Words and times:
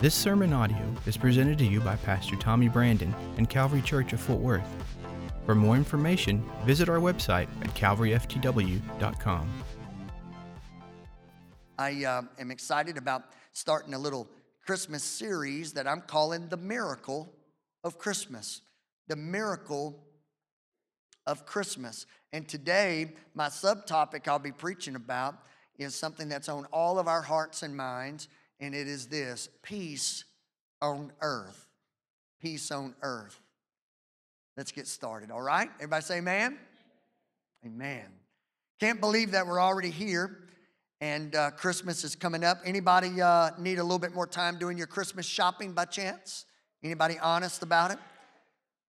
This 0.00 0.14
sermon 0.14 0.52
audio 0.52 0.92
is 1.06 1.16
presented 1.16 1.56
to 1.58 1.64
you 1.64 1.80
by 1.80 1.94
Pastor 1.96 2.34
Tommy 2.36 2.68
Brandon 2.68 3.14
and 3.38 3.48
Calvary 3.48 3.80
Church 3.80 4.12
of 4.12 4.20
Fort 4.20 4.40
Worth. 4.40 4.68
For 5.46 5.54
more 5.54 5.76
information, 5.76 6.44
visit 6.64 6.88
our 6.88 6.98
website 6.98 7.46
at 7.62 7.72
calvaryftw.com. 7.74 9.52
I 11.78 12.04
uh, 12.04 12.22
am 12.38 12.50
excited 12.50 12.98
about 12.98 13.22
starting 13.52 13.94
a 13.94 13.98
little 13.98 14.28
Christmas 14.66 15.04
series 15.04 15.72
that 15.74 15.86
I'm 15.86 16.00
calling 16.00 16.48
The 16.48 16.56
Miracle 16.56 17.32
of 17.84 17.96
Christmas. 17.96 18.62
The 19.06 19.16
Miracle 19.16 20.04
of 21.24 21.46
Christmas. 21.46 22.04
And 22.32 22.48
today, 22.48 23.14
my 23.34 23.46
subtopic 23.46 24.26
I'll 24.26 24.40
be 24.40 24.52
preaching 24.52 24.96
about 24.96 25.36
is 25.78 25.94
something 25.94 26.28
that's 26.28 26.48
on 26.48 26.66
all 26.72 26.98
of 26.98 27.06
our 27.06 27.22
hearts 27.22 27.62
and 27.62 27.76
minds, 27.76 28.28
and 28.64 28.74
it 28.74 28.88
is 28.88 29.08
this 29.08 29.50
peace 29.62 30.24
on 30.80 31.12
earth. 31.20 31.66
Peace 32.40 32.70
on 32.70 32.94
earth. 33.02 33.38
Let's 34.56 34.72
get 34.72 34.86
started, 34.86 35.30
all 35.30 35.42
right? 35.42 35.68
Everybody 35.76 36.02
say 36.02 36.18
amen? 36.18 36.58
Amen. 37.66 38.06
Can't 38.80 39.00
believe 39.00 39.32
that 39.32 39.46
we're 39.46 39.60
already 39.60 39.90
here 39.90 40.38
and 41.02 41.34
uh, 41.34 41.50
Christmas 41.50 42.04
is 42.04 42.16
coming 42.16 42.42
up. 42.42 42.58
Anybody 42.64 43.20
uh, 43.20 43.50
need 43.58 43.78
a 43.78 43.82
little 43.82 43.98
bit 43.98 44.14
more 44.14 44.26
time 44.26 44.58
doing 44.58 44.78
your 44.78 44.86
Christmas 44.86 45.26
shopping 45.26 45.72
by 45.72 45.84
chance? 45.84 46.46
Anybody 46.82 47.18
honest 47.18 47.62
about 47.62 47.90
it? 47.90 47.98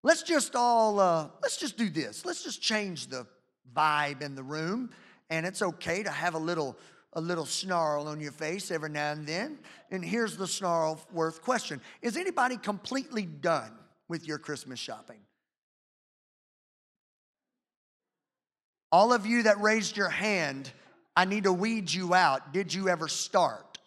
Let's 0.05 0.23
just 0.23 0.55
all 0.55 1.01
uh, 1.01 1.29
let's 1.43 1.57
just 1.57 1.77
do 1.77 1.91
this. 1.91 2.25
Let's 2.25 2.45
just 2.45 2.63
change 2.63 3.09
the 3.09 3.27
vibe 3.75 4.23
in 4.23 4.37
the 4.37 4.43
room, 4.43 4.91
and 5.31 5.45
it's 5.45 5.63
okay 5.63 6.05
to 6.05 6.11
have 6.11 6.35
a 6.35 6.39
little 6.39 6.77
a 7.15 7.21
little 7.21 7.47
snarl 7.47 8.09
on 8.09 8.21
your 8.21 8.33
face 8.33 8.71
every 8.71 8.91
now 8.91 9.13
and 9.13 9.27
then. 9.27 9.59
And 9.91 10.05
here's 10.05 10.37
the 10.37 10.47
snarl 10.47 11.01
worth 11.13 11.43
question: 11.43 11.81
Is 12.03 12.17
anybody 12.17 12.57
completely 12.57 13.25
done 13.25 13.73
with 14.09 14.27
your 14.27 14.39
Christmas 14.39 14.79
shopping? 14.79 15.21
All 18.91 19.13
of 19.13 19.27
you 19.27 19.43
that 19.43 19.61
raised 19.61 19.97
your 19.97 20.09
hand, 20.09 20.71
I 21.17 21.25
need 21.25 21.45
to 21.45 21.53
weed 21.53 21.93
you 21.93 22.15
out. 22.15 22.53
Did 22.53 22.73
you 22.73 22.89
ever 22.89 23.09
start? 23.09 23.79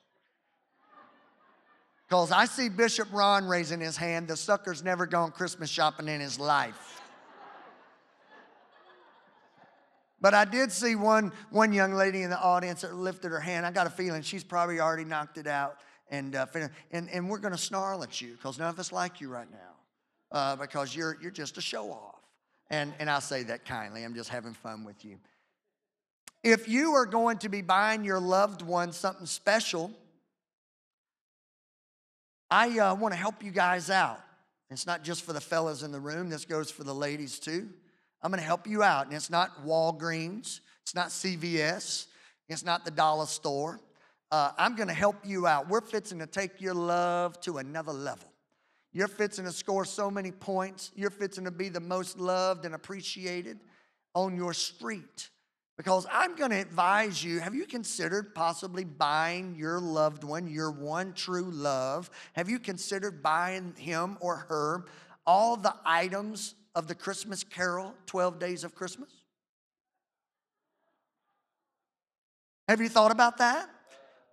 Because 2.07 2.31
I 2.31 2.45
see 2.45 2.69
Bishop 2.69 3.09
Ron 3.11 3.45
raising 3.45 3.81
his 3.81 3.97
hand. 3.97 4.27
The 4.27 4.37
sucker's 4.37 4.83
never 4.83 5.05
gone 5.05 5.31
Christmas 5.31 5.69
shopping 5.69 6.07
in 6.07 6.21
his 6.21 6.39
life. 6.39 6.96
But 10.27 10.33
I 10.33 10.43
did 10.43 10.73
see 10.73 10.95
one, 10.95 11.31
one 11.51 11.71
young 11.71 11.93
lady 11.93 12.21
in 12.21 12.29
the 12.29 12.37
audience 12.37 12.81
that 12.81 12.93
lifted 12.93 13.31
her 13.31 13.39
hand. 13.39 13.65
I 13.65 13.71
got 13.71 13.87
a 13.87 13.89
feeling 13.89 14.21
she's 14.21 14.43
probably 14.43 14.81
already 14.81 15.05
knocked 15.05 15.37
it 15.37 15.47
out. 15.47 15.77
And, 16.11 16.35
uh, 16.35 16.47
and, 16.91 17.09
and 17.09 17.29
we're 17.29 17.37
going 17.37 17.53
to 17.53 17.57
snarl 17.57 18.03
at 18.03 18.19
you 18.19 18.33
because 18.33 18.59
none 18.59 18.67
of 18.67 18.77
us 18.77 18.91
like 18.91 19.21
you 19.21 19.29
right 19.29 19.47
now 19.49 20.37
uh, 20.37 20.57
because 20.57 20.93
you're, 20.93 21.17
you're 21.21 21.31
just 21.31 21.57
a 21.57 21.61
show 21.61 21.91
off. 21.91 22.19
And, 22.69 22.93
and 22.99 23.09
I 23.09 23.19
say 23.19 23.43
that 23.43 23.63
kindly. 23.63 24.03
I'm 24.03 24.15
just 24.15 24.27
having 24.27 24.53
fun 24.53 24.83
with 24.83 25.05
you. 25.05 25.15
If 26.43 26.67
you 26.67 26.91
are 26.95 27.05
going 27.05 27.37
to 27.37 27.47
be 27.47 27.61
buying 27.61 28.03
your 28.03 28.19
loved 28.19 28.61
one 28.61 28.91
something 28.91 29.27
special, 29.27 29.91
I 32.51 32.79
uh, 32.79 32.95
want 32.95 33.13
to 33.13 33.17
help 33.17 33.41
you 33.41 33.51
guys 33.51 33.89
out. 33.89 34.19
It's 34.69 34.85
not 34.85 35.05
just 35.05 35.23
for 35.23 35.31
the 35.31 35.39
fellas 35.39 35.83
in 35.83 35.93
the 35.93 36.01
room, 36.01 36.27
this 36.27 36.43
goes 36.43 36.69
for 36.69 36.83
the 36.83 36.93
ladies 36.93 37.39
too. 37.39 37.69
I'm 38.27 38.31
going 38.31 38.41
to 38.41 38.45
help 38.45 38.67
you 38.67 38.83
out. 38.83 39.05
And 39.05 39.15
it's 39.15 39.29
not 39.29 39.65
Walgreens, 39.65 40.59
it's 40.83 40.93
not 40.93 41.07
CVS, 41.07 42.07
it's 42.49 42.65
not 42.65 42.83
the 42.83 42.91
dollar 42.91 43.25
store. 43.25 43.79
Uh, 44.29 44.51
I'm 44.57 44.75
going 44.75 44.89
to 44.89 44.93
help 44.93 45.15
you 45.23 45.47
out. 45.47 45.69
We're 45.69 45.79
fixing 45.79 46.19
to 46.19 46.27
take 46.27 46.59
your 46.59 46.73
love 46.73 47.39
to 47.43 47.59
another 47.59 47.93
level. 47.93 48.29
You're 48.91 49.07
fixing 49.07 49.45
to 49.45 49.53
score 49.53 49.85
so 49.85 50.11
many 50.11 50.33
points. 50.33 50.91
You're 50.93 51.09
fixing 51.09 51.45
to 51.45 51.51
be 51.51 51.69
the 51.69 51.79
most 51.79 52.19
loved 52.19 52.65
and 52.65 52.75
appreciated 52.75 53.61
on 54.13 54.35
your 54.35 54.53
street. 54.53 55.29
Because 55.77 56.05
I'm 56.11 56.35
going 56.35 56.51
to 56.51 56.59
advise 56.59 57.23
you 57.23 57.39
have 57.39 57.55
you 57.55 57.65
considered 57.65 58.35
possibly 58.35 58.83
buying 58.83 59.55
your 59.55 59.79
loved 59.79 60.25
one, 60.25 60.49
your 60.49 60.71
one 60.71 61.13
true 61.13 61.49
love? 61.49 62.09
Have 62.33 62.49
you 62.49 62.59
considered 62.59 63.23
buying 63.23 63.73
him 63.77 64.17
or 64.19 64.35
her 64.49 64.83
all 65.25 65.55
the 65.55 65.75
items 65.85 66.55
of 66.77 66.87
the 66.87 66.93
Christmas 66.93 67.43
carol, 67.43 67.95
12 68.05 68.37
Days 68.37 68.63
of 68.63 68.75
Christmas? 68.75 69.09
Have 72.67 72.79
you 72.79 72.87
thought 72.87 73.09
about 73.09 73.39
that? 73.39 73.67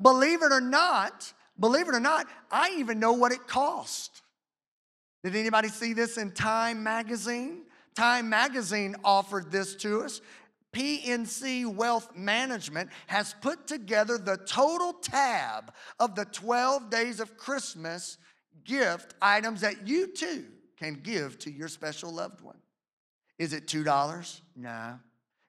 Believe 0.03 0.43
it 0.43 0.53
or 0.53 0.61
not, 0.61 1.33
believe 1.59 1.89
it 1.89 1.95
or 1.95 2.01
not, 2.01 2.27
I 2.51 2.77
even 2.77 3.01
know 3.01 3.15
what 3.15 3.33
it 3.33 3.47
cost. 3.47 4.21
Did 5.23 5.35
anybody 5.37 5.69
see 5.69 5.95
this 5.95 6.19
in 6.19 6.33
Time 6.33 6.83
magazine? 6.83 7.63
Time 7.97 8.29
magazine 8.29 8.95
offered 9.03 9.51
this 9.51 9.75
to 9.77 10.03
us. 10.03 10.21
PNC 10.75 11.75
Wealth 11.75 12.15
Management 12.15 12.91
has 13.07 13.35
put 13.41 13.67
together 13.67 14.19
the 14.19 14.37
total 14.47 14.93
tab 14.93 15.73
of 15.99 16.15
the 16.15 16.27
12 16.27 16.91
days 16.91 17.21
of 17.21 17.39
Christmas 17.39 18.19
gift 18.67 19.15
items 19.23 19.63
that 19.63 19.89
you 19.89 20.09
too 20.09 20.45
can 20.77 21.01
give 21.03 21.39
to 21.41 21.51
your 21.51 21.67
special 21.69 22.13
loved 22.13 22.41
one. 22.41 22.57
Is 23.39 23.53
it 23.53 23.67
$2? 23.67 24.41
No. 24.57 24.99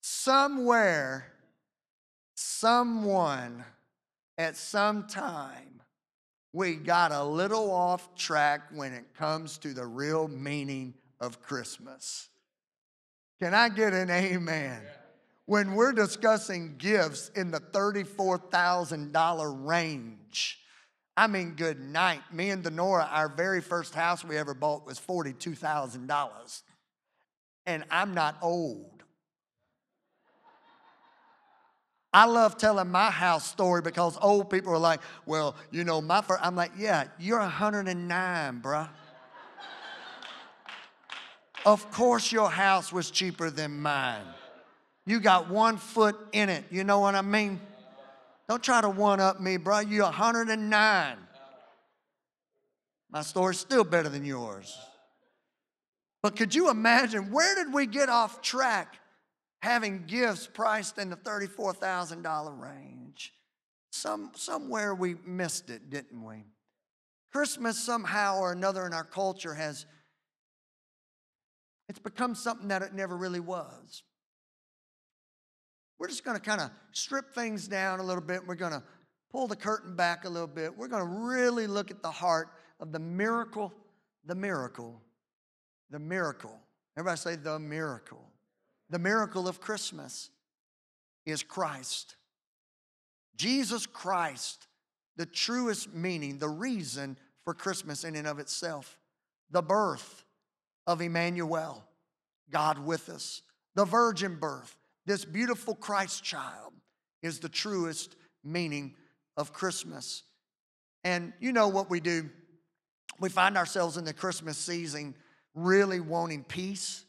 Somewhere, 0.00 1.26
someone 2.34 3.66
at 4.38 4.56
some 4.56 5.06
time 5.06 5.82
we 6.52 6.74
got 6.74 7.12
a 7.12 7.22
little 7.22 7.70
off 7.70 8.14
track 8.14 8.62
when 8.72 8.92
it 8.92 9.14
comes 9.14 9.58
to 9.58 9.74
the 9.74 9.84
real 9.84 10.28
meaning 10.28 10.94
of 11.20 11.42
Christmas. 11.42 12.28
Can 13.40 13.52
I 13.52 13.68
get 13.68 13.92
an 13.92 14.10
amen? 14.10 14.80
When 15.44 15.74
we're 15.74 15.92
discussing 15.92 16.76
gifts 16.78 17.30
in 17.36 17.50
the 17.50 17.60
$34,000 17.60 19.66
range, 19.66 20.58
I 21.16 21.26
mean, 21.26 21.52
good 21.52 21.80
night. 21.80 22.22
Me 22.32 22.50
and 22.50 22.64
Denora, 22.64 23.08
our 23.10 23.28
very 23.28 23.60
first 23.60 23.94
house 23.94 24.24
we 24.24 24.36
ever 24.36 24.54
bought 24.54 24.86
was 24.86 24.98
$42,000. 24.98 26.62
And 27.66 27.84
I'm 27.90 28.14
not 28.14 28.36
old. 28.42 28.95
I 32.12 32.24
love 32.26 32.56
telling 32.56 32.90
my 32.90 33.10
house 33.10 33.46
story 33.46 33.82
because 33.82 34.16
old 34.22 34.48
people 34.48 34.72
are 34.72 34.78
like, 34.78 35.00
well, 35.26 35.54
you 35.70 35.84
know, 35.84 36.00
my 36.00 36.22
first, 36.22 36.40
I'm 36.42 36.56
like, 36.56 36.72
yeah, 36.78 37.04
you're 37.18 37.40
109, 37.40 38.60
bruh. 38.62 38.88
of 41.66 41.90
course 41.90 42.32
your 42.32 42.50
house 42.50 42.92
was 42.92 43.10
cheaper 43.10 43.50
than 43.50 43.80
mine. 43.80 44.24
You 45.04 45.20
got 45.20 45.50
one 45.50 45.76
foot 45.76 46.16
in 46.32 46.48
it. 46.48 46.64
You 46.70 46.84
know 46.84 47.00
what 47.00 47.14
I 47.14 47.22
mean? 47.22 47.60
Don't 48.48 48.62
try 48.62 48.80
to 48.80 48.88
one 48.88 49.20
up 49.20 49.40
me, 49.40 49.56
bro. 49.56 49.80
You're 49.80 50.04
109. 50.04 51.16
My 53.10 53.22
story's 53.22 53.58
still 53.58 53.84
better 53.84 54.08
than 54.08 54.24
yours. 54.24 54.76
But 56.22 56.36
could 56.36 56.54
you 56.54 56.70
imagine 56.70 57.30
where 57.30 57.54
did 57.54 57.72
we 57.72 57.86
get 57.86 58.08
off 58.08 58.42
track? 58.42 58.96
Having 59.62 60.04
gifts 60.06 60.46
priced 60.46 60.98
in 60.98 61.10
the 61.10 61.16
$34,000 61.16 62.60
range. 62.60 63.32
Some, 63.90 64.32
somewhere 64.34 64.94
we 64.94 65.16
missed 65.24 65.70
it, 65.70 65.90
didn't 65.90 66.22
we? 66.22 66.44
Christmas, 67.32 67.78
somehow 67.78 68.38
or 68.38 68.52
another 68.52 68.86
in 68.86 68.92
our 68.92 69.04
culture, 69.04 69.54
has 69.54 69.86
it's 71.88 71.98
become 71.98 72.34
something 72.34 72.68
that 72.68 72.82
it 72.82 72.94
never 72.94 73.16
really 73.16 73.40
was. 73.40 74.02
we're 75.98 76.08
just 76.08 76.24
going 76.24 76.36
to 76.36 76.42
kind 76.42 76.60
of 76.60 76.70
strip 76.92 77.34
things 77.34 77.68
down 77.68 78.00
a 78.00 78.02
little 78.02 78.22
bit. 78.22 78.46
We're 78.46 78.54
going 78.54 78.72
to 78.72 78.82
pull 79.30 79.46
the 79.46 79.56
curtain 79.56 79.96
back 79.96 80.24
a 80.24 80.28
little 80.28 80.48
bit. 80.48 80.76
We're 80.76 80.88
going 80.88 81.02
to 81.02 81.26
really 81.26 81.66
look 81.66 81.90
at 81.90 82.02
the 82.02 82.10
heart 82.10 82.48
of 82.80 82.92
the 82.92 82.98
miracle, 82.98 83.72
the 84.24 84.34
miracle, 84.34 85.00
the 85.90 85.98
miracle. 85.98 86.58
Everybody 86.96 87.18
say 87.18 87.36
the 87.36 87.58
miracle. 87.58 88.30
The 88.90 88.98
miracle 88.98 89.48
of 89.48 89.60
Christmas 89.60 90.30
is 91.24 91.42
Christ. 91.42 92.16
Jesus 93.36 93.86
Christ, 93.86 94.66
the 95.16 95.26
truest 95.26 95.92
meaning, 95.92 96.38
the 96.38 96.48
reason 96.48 97.18
for 97.44 97.54
Christmas 97.54 98.04
in 98.04 98.16
and 98.16 98.26
of 98.26 98.38
itself. 98.38 98.98
The 99.50 99.62
birth 99.62 100.24
of 100.86 101.00
Emmanuel, 101.00 101.84
God 102.50 102.78
with 102.78 103.08
us. 103.08 103.42
The 103.74 103.84
virgin 103.84 104.36
birth, 104.36 104.76
this 105.04 105.24
beautiful 105.24 105.74
Christ 105.74 106.22
child, 106.24 106.72
is 107.22 107.40
the 107.40 107.48
truest 107.48 108.16
meaning 108.42 108.94
of 109.36 109.52
Christmas. 109.52 110.22
And 111.04 111.32
you 111.40 111.52
know 111.52 111.68
what 111.68 111.90
we 111.90 112.00
do? 112.00 112.30
We 113.20 113.28
find 113.28 113.56
ourselves 113.56 113.96
in 113.96 114.04
the 114.04 114.12
Christmas 114.12 114.58
season 114.58 115.14
really 115.54 116.00
wanting 116.00 116.44
peace. 116.44 117.05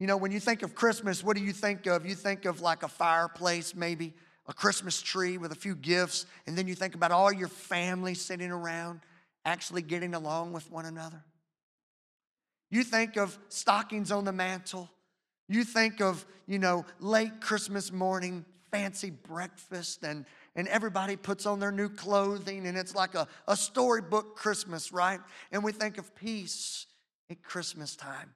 You 0.00 0.06
know, 0.06 0.16
when 0.16 0.32
you 0.32 0.40
think 0.40 0.62
of 0.62 0.74
Christmas, 0.74 1.22
what 1.22 1.36
do 1.36 1.42
you 1.42 1.52
think 1.52 1.86
of? 1.86 2.04
You 2.04 2.14
think 2.14 2.44
of 2.44 2.60
like 2.60 2.82
a 2.82 2.88
fireplace, 2.88 3.74
maybe 3.74 4.12
a 4.46 4.52
Christmas 4.52 5.00
tree 5.00 5.38
with 5.38 5.52
a 5.52 5.56
few 5.56 5.74
gifts, 5.74 6.26
and 6.46 6.58
then 6.58 6.66
you 6.66 6.74
think 6.74 6.94
about 6.94 7.12
all 7.12 7.32
your 7.32 7.48
family 7.48 8.14
sitting 8.14 8.50
around 8.50 9.00
actually 9.44 9.82
getting 9.82 10.14
along 10.14 10.52
with 10.52 10.70
one 10.70 10.84
another. 10.84 11.22
You 12.70 12.82
think 12.82 13.16
of 13.16 13.38
stockings 13.48 14.10
on 14.10 14.24
the 14.24 14.32
mantle. 14.32 14.90
You 15.48 15.64
think 15.64 16.00
of, 16.00 16.24
you 16.46 16.58
know, 16.58 16.84
late 16.98 17.40
Christmas 17.40 17.92
morning, 17.92 18.44
fancy 18.70 19.10
breakfast, 19.10 20.02
and, 20.02 20.24
and 20.56 20.66
everybody 20.68 21.16
puts 21.16 21.46
on 21.46 21.60
their 21.60 21.72
new 21.72 21.88
clothing, 21.88 22.66
and 22.66 22.76
it's 22.76 22.94
like 22.94 23.14
a, 23.14 23.28
a 23.46 23.56
storybook 23.56 24.36
Christmas, 24.36 24.92
right? 24.92 25.20
And 25.52 25.62
we 25.62 25.72
think 25.72 25.98
of 25.98 26.14
peace 26.16 26.86
at 27.30 27.42
Christmas 27.42 27.94
time. 27.94 28.34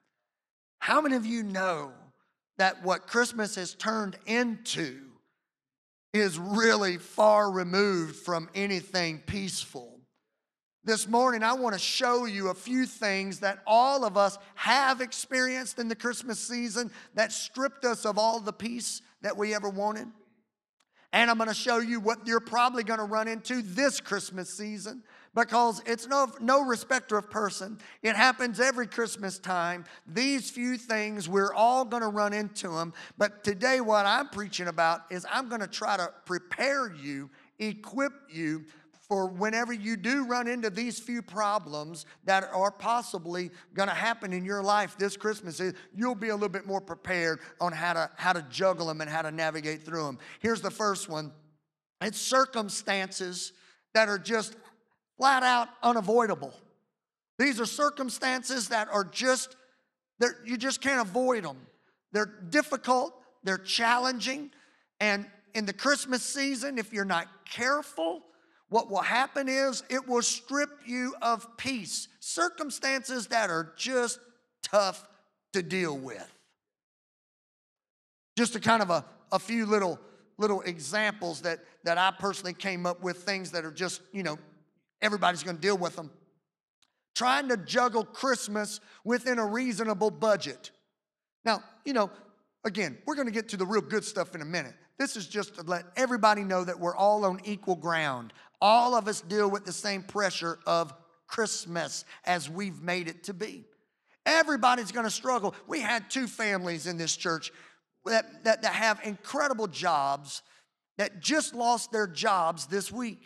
How 0.78 1.00
many 1.00 1.16
of 1.16 1.26
you 1.26 1.42
know 1.42 1.92
that 2.56 2.82
what 2.82 3.06
Christmas 3.06 3.54
has 3.56 3.74
turned 3.74 4.16
into 4.26 5.00
is 6.12 6.38
really 6.38 6.96
far 6.96 7.50
removed 7.50 8.16
from 8.16 8.48
anything 8.54 9.18
peaceful? 9.26 9.98
This 10.84 11.06
morning, 11.06 11.42
I 11.42 11.52
want 11.52 11.74
to 11.74 11.78
show 11.78 12.24
you 12.24 12.48
a 12.48 12.54
few 12.54 12.86
things 12.86 13.40
that 13.40 13.58
all 13.66 14.04
of 14.04 14.16
us 14.16 14.38
have 14.54 15.00
experienced 15.00 15.78
in 15.78 15.88
the 15.88 15.94
Christmas 15.94 16.38
season 16.38 16.90
that 17.14 17.32
stripped 17.32 17.84
us 17.84 18.06
of 18.06 18.16
all 18.16 18.40
the 18.40 18.52
peace 18.52 19.02
that 19.20 19.36
we 19.36 19.54
ever 19.54 19.68
wanted. 19.68 20.06
And 21.12 21.30
I'm 21.30 21.36
going 21.36 21.48
to 21.48 21.54
show 21.54 21.78
you 21.78 22.00
what 22.00 22.26
you're 22.26 22.40
probably 22.40 22.84
going 22.84 23.00
to 23.00 23.04
run 23.04 23.28
into 23.28 23.60
this 23.60 24.00
Christmas 24.00 24.48
season 24.48 25.02
because 25.34 25.82
it's 25.86 26.06
no, 26.06 26.28
no 26.40 26.64
respecter 26.64 27.16
of 27.18 27.30
person. 27.30 27.78
It 28.02 28.16
happens 28.16 28.60
every 28.60 28.86
Christmas 28.86 29.38
time. 29.38 29.84
These 30.06 30.50
few 30.50 30.76
things, 30.76 31.28
we're 31.28 31.52
all 31.52 31.84
going 31.84 32.02
to 32.02 32.08
run 32.08 32.32
into 32.32 32.68
them. 32.68 32.92
But 33.16 33.44
today, 33.44 33.80
what 33.80 34.06
I'm 34.06 34.28
preaching 34.28 34.68
about 34.68 35.02
is 35.10 35.26
I'm 35.30 35.48
going 35.48 35.60
to 35.60 35.66
try 35.66 35.96
to 35.96 36.12
prepare 36.24 36.92
you, 36.92 37.30
equip 37.58 38.12
you 38.30 38.64
for 39.08 39.26
whenever 39.26 39.72
you 39.72 39.96
do 39.96 40.26
run 40.26 40.46
into 40.46 40.68
these 40.68 40.98
few 40.98 41.22
problems 41.22 42.04
that 42.24 42.44
are 42.52 42.70
possibly 42.70 43.50
going 43.72 43.88
to 43.88 43.94
happen 43.94 44.34
in 44.34 44.44
your 44.44 44.62
life 44.62 44.98
this 44.98 45.16
Christmas, 45.16 45.60
eh, 45.60 45.72
you'll 45.94 46.14
be 46.14 46.28
a 46.28 46.34
little 46.34 46.50
bit 46.50 46.66
more 46.66 46.80
prepared 46.80 47.40
on 47.58 47.72
how 47.72 47.94
to, 47.94 48.10
how 48.16 48.34
to 48.34 48.44
juggle 48.50 48.86
them 48.86 49.00
and 49.00 49.08
how 49.08 49.22
to 49.22 49.30
navigate 49.30 49.82
through 49.82 50.04
them. 50.04 50.18
Here's 50.40 50.60
the 50.60 50.70
first 50.70 51.08
one 51.08 51.32
it's 52.02 52.20
circumstances 52.20 53.52
that 53.94 54.08
are 54.08 54.18
just 54.18 54.56
flat 55.18 55.42
out 55.42 55.68
unavoidable. 55.82 56.54
These 57.38 57.60
are 57.60 57.66
circumstances 57.66 58.68
that 58.68 58.88
are 58.90 59.04
just, 59.04 59.56
you 60.44 60.56
just 60.56 60.80
can't 60.80 61.06
avoid 61.06 61.44
them. 61.44 61.58
They're 62.12 62.32
difficult, 62.48 63.14
they're 63.44 63.58
challenging, 63.58 64.50
and 65.00 65.26
in 65.54 65.66
the 65.66 65.72
Christmas 65.72 66.22
season, 66.22 66.78
if 66.78 66.92
you're 66.92 67.04
not 67.04 67.26
careful, 67.44 68.22
what 68.68 68.90
will 68.90 69.02
happen 69.02 69.48
is 69.48 69.82
it 69.88 70.06
will 70.06 70.22
strip 70.22 70.70
you 70.86 71.14
of 71.22 71.46
peace, 71.56 72.08
circumstances 72.20 73.28
that 73.28 73.50
are 73.50 73.72
just 73.76 74.18
tough 74.62 75.06
to 75.52 75.62
deal 75.62 75.96
with. 75.96 76.32
Just 78.36 78.54
a 78.56 78.60
kind 78.60 78.82
of 78.82 78.90
a, 78.90 79.04
a 79.32 79.38
few 79.38 79.66
little 79.66 79.98
little 80.38 80.60
examples 80.62 81.40
that, 81.42 81.58
that 81.82 81.98
I 81.98 82.12
personally 82.16 82.54
came 82.54 82.86
up 82.86 83.02
with, 83.02 83.18
things 83.18 83.50
that 83.50 83.64
are 83.64 83.72
just, 83.72 84.00
you 84.12 84.22
know, 84.22 84.38
everybody's 85.02 85.42
gonna 85.42 85.58
deal 85.58 85.78
with 85.78 85.96
them. 85.96 86.10
Trying 87.14 87.48
to 87.48 87.56
juggle 87.56 88.04
Christmas 88.04 88.80
within 89.04 89.38
a 89.38 89.46
reasonable 89.46 90.10
budget. 90.10 90.70
Now, 91.44 91.62
you 91.84 91.92
know, 91.92 92.10
again, 92.64 92.98
we're 93.06 93.16
gonna 93.16 93.30
get 93.30 93.48
to 93.50 93.56
the 93.56 93.66
real 93.66 93.80
good 93.80 94.04
stuff 94.04 94.34
in 94.34 94.42
a 94.42 94.44
minute. 94.44 94.74
This 94.98 95.16
is 95.16 95.26
just 95.26 95.54
to 95.56 95.62
let 95.62 95.84
everybody 95.96 96.42
know 96.42 96.64
that 96.64 96.78
we're 96.78 96.96
all 96.96 97.24
on 97.24 97.40
equal 97.44 97.76
ground. 97.76 98.32
All 98.60 98.94
of 98.94 99.06
us 99.08 99.20
deal 99.20 99.48
with 99.48 99.64
the 99.64 99.72
same 99.72 100.02
pressure 100.02 100.58
of 100.66 100.92
Christmas 101.26 102.04
as 102.24 102.50
we've 102.50 102.82
made 102.82 103.08
it 103.08 103.24
to 103.24 103.34
be. 103.34 103.64
Everybody's 104.26 104.92
gonna 104.92 105.10
struggle. 105.10 105.54
We 105.66 105.80
had 105.80 106.10
two 106.10 106.26
families 106.26 106.86
in 106.86 106.98
this 106.98 107.16
church 107.16 107.52
that, 108.04 108.44
that, 108.44 108.62
that 108.62 108.74
have 108.74 109.00
incredible 109.04 109.66
jobs 109.66 110.42
that 110.96 111.20
just 111.20 111.54
lost 111.54 111.92
their 111.92 112.06
jobs 112.06 112.66
this 112.66 112.90
week. 112.90 113.22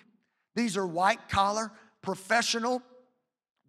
These 0.55 0.77
are 0.77 0.87
white 0.87 1.29
collar, 1.29 1.73
professional 2.03 2.83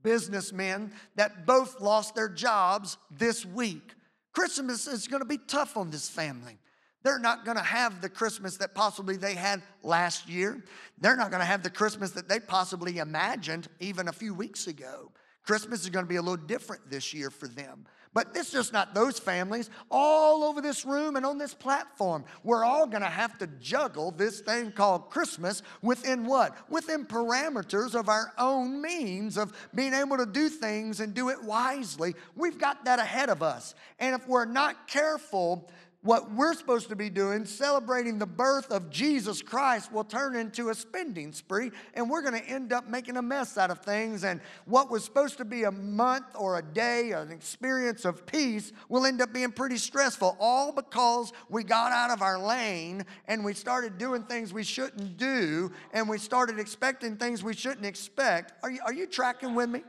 businessmen 0.02 0.92
that 1.16 1.46
both 1.46 1.80
lost 1.80 2.16
their 2.16 2.30
jobs 2.30 2.98
this 3.10 3.46
week. 3.46 3.94
Christmas 4.34 4.88
is 4.88 5.08
gonna 5.08 5.26
be 5.26 5.38
tough 5.38 5.78
on 5.78 5.92
this 5.92 6.10
family. 6.10 6.58
They're 7.04 7.20
not 7.20 7.44
going 7.44 7.58
to 7.58 7.64
have 7.64 8.02
the 8.02 8.08
Christmas 8.08 8.58
that 8.58 8.74
possibly 8.74 9.18
they 9.18 9.34
had 9.34 9.62
last 9.84 10.30
year. 10.30 10.64
They're 11.00 11.18
not 11.18 11.32
going 11.32 11.42
to 11.42 11.46
have 11.46 11.62
the 11.62 11.70
Christmas 11.70 12.12
that 12.12 12.30
they 12.30 12.40
possibly 12.40 12.98
imagined 12.98 13.68
even 13.82 14.08
a 14.08 14.14
few 14.14 14.34
weeks 14.34 14.68
ago. 14.68 15.12
Christmas 15.46 15.82
is 15.82 15.90
going 15.90 16.06
to 16.06 16.10
be 16.10 16.16
a 16.16 16.22
little 16.22 16.38
different 16.38 16.90
this 16.90 17.14
year 17.14 17.30
for 17.30 17.50
them. 17.50 17.86
But 18.14 18.28
it's 18.36 18.52
just 18.52 18.74
not 18.74 18.94
those 18.94 19.18
families. 19.18 19.70
All 19.90 20.44
over 20.44 20.62
this 20.62 20.86
room 20.86 21.16
and 21.16 21.26
on 21.26 21.38
this 21.38 21.54
platform, 21.54 22.26
we're 22.44 22.64
all 22.64 22.86
going 22.86 23.02
to 23.02 23.10
have 23.10 23.38
to 23.40 23.48
juggle 23.60 24.12
this 24.12 24.42
thing 24.42 24.72
called 24.72 25.10
Christmas 25.10 25.64
within 25.82 26.26
what? 26.26 26.56
Within 26.70 27.06
parameters 27.06 27.96
of 27.96 28.10
our 28.10 28.32
own 28.38 28.82
means 28.82 29.38
of 29.38 29.54
being 29.74 29.94
able 29.94 30.18
to 30.18 30.26
do 30.26 30.50
things 30.50 31.00
and 31.00 31.14
do 31.14 31.30
it 31.30 31.44
wisely. 31.44 32.14
We've 32.36 32.60
got 32.60 32.86
that 32.86 33.00
ahead 33.00 33.30
of 33.30 33.42
us. 33.42 33.74
And 34.00 34.16
if 34.16 34.28
we're 34.28 34.46
not 34.46 34.88
careful, 34.88 35.70
what 36.04 36.32
we're 36.34 36.54
supposed 36.54 36.90
to 36.90 36.96
be 36.98 37.10
doing, 37.10 37.46
celebrating 37.46 38.20
the 38.20 38.26
birth 38.26 38.70
of 38.72 38.90
Jesus 38.90 39.42
Christ, 39.42 39.92
will 39.92 40.04
turn 40.04 40.36
into 40.36 40.70
a 40.70 40.76
spending 40.76 41.32
spree, 41.32 41.72
and 41.94 42.10
we're 42.10 42.22
going 42.22 42.40
to 42.40 42.48
end 42.48 42.74
up 42.74 42.88
making 42.90 43.16
a 43.16 43.22
mess 43.22 43.58
out 43.58 43.72
of 43.72 43.80
things. 43.80 44.26
And 44.26 44.42
what 44.66 44.92
was 44.92 45.06
supposed 45.06 45.38
to 45.38 45.46
be 45.46 45.64
a 45.64 45.72
month 45.72 46.26
or 46.36 46.60
a 46.60 46.62
day, 46.62 47.12
an 47.12 47.32
experience 47.32 48.04
of 48.04 48.26
peace, 48.26 48.74
will 48.90 49.06
end 49.06 49.22
up 49.22 49.32
being 49.34 49.52
pretty 49.52 49.78
stressful, 49.78 50.36
all 50.40 50.74
because 50.74 51.32
we 51.50 51.64
got 51.64 51.94
out 51.94 52.12
of 52.12 52.22
our 52.22 52.38
lane 52.38 53.06
and 53.28 53.44
we 53.46 53.54
started 53.54 53.98
doing 53.98 54.24
things 54.24 54.54
we 54.54 54.64
shouldn't 54.64 55.16
do, 55.16 55.72
and 55.94 56.10
we 56.10 56.18
started 56.18 56.60
expecting 56.60 57.16
things 57.16 57.44
we 57.44 57.54
shouldn't 57.54 57.86
expect. 57.86 58.52
Are 58.62 58.70
you, 58.70 58.80
are 58.86 58.94
you 58.94 59.08
tracking 59.08 59.56
with 59.56 59.70
me? 59.70 59.84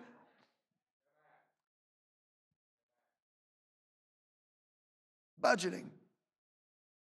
Budgeting. 5.42 5.88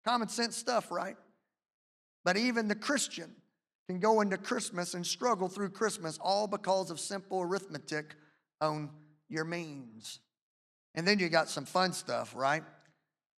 Common 0.07 0.29
sense 0.29 0.57
stuff, 0.57 0.93
right? 0.93 1.17
But 2.25 2.37
even 2.37 2.69
the 2.69 2.77
Christian 2.77 3.31
can 3.89 3.99
go 3.99 4.21
into 4.21 4.37
Christmas 4.39 4.95
and 4.95 5.05
struggle 5.05 5.49
through 5.49 5.71
Christmas 5.71 6.17
all 6.23 6.47
because 6.47 6.91
of 6.91 7.01
simple 7.01 7.43
arithmetic 7.43 8.15
on 8.61 8.91
your 9.29 9.45
means. 9.45 10.21
And 10.95 11.07
then 11.07 11.19
you 11.19 11.29
got 11.29 11.49
some 11.49 11.65
fun 11.65 11.93
stuff, 11.93 12.35
right? 12.37 12.63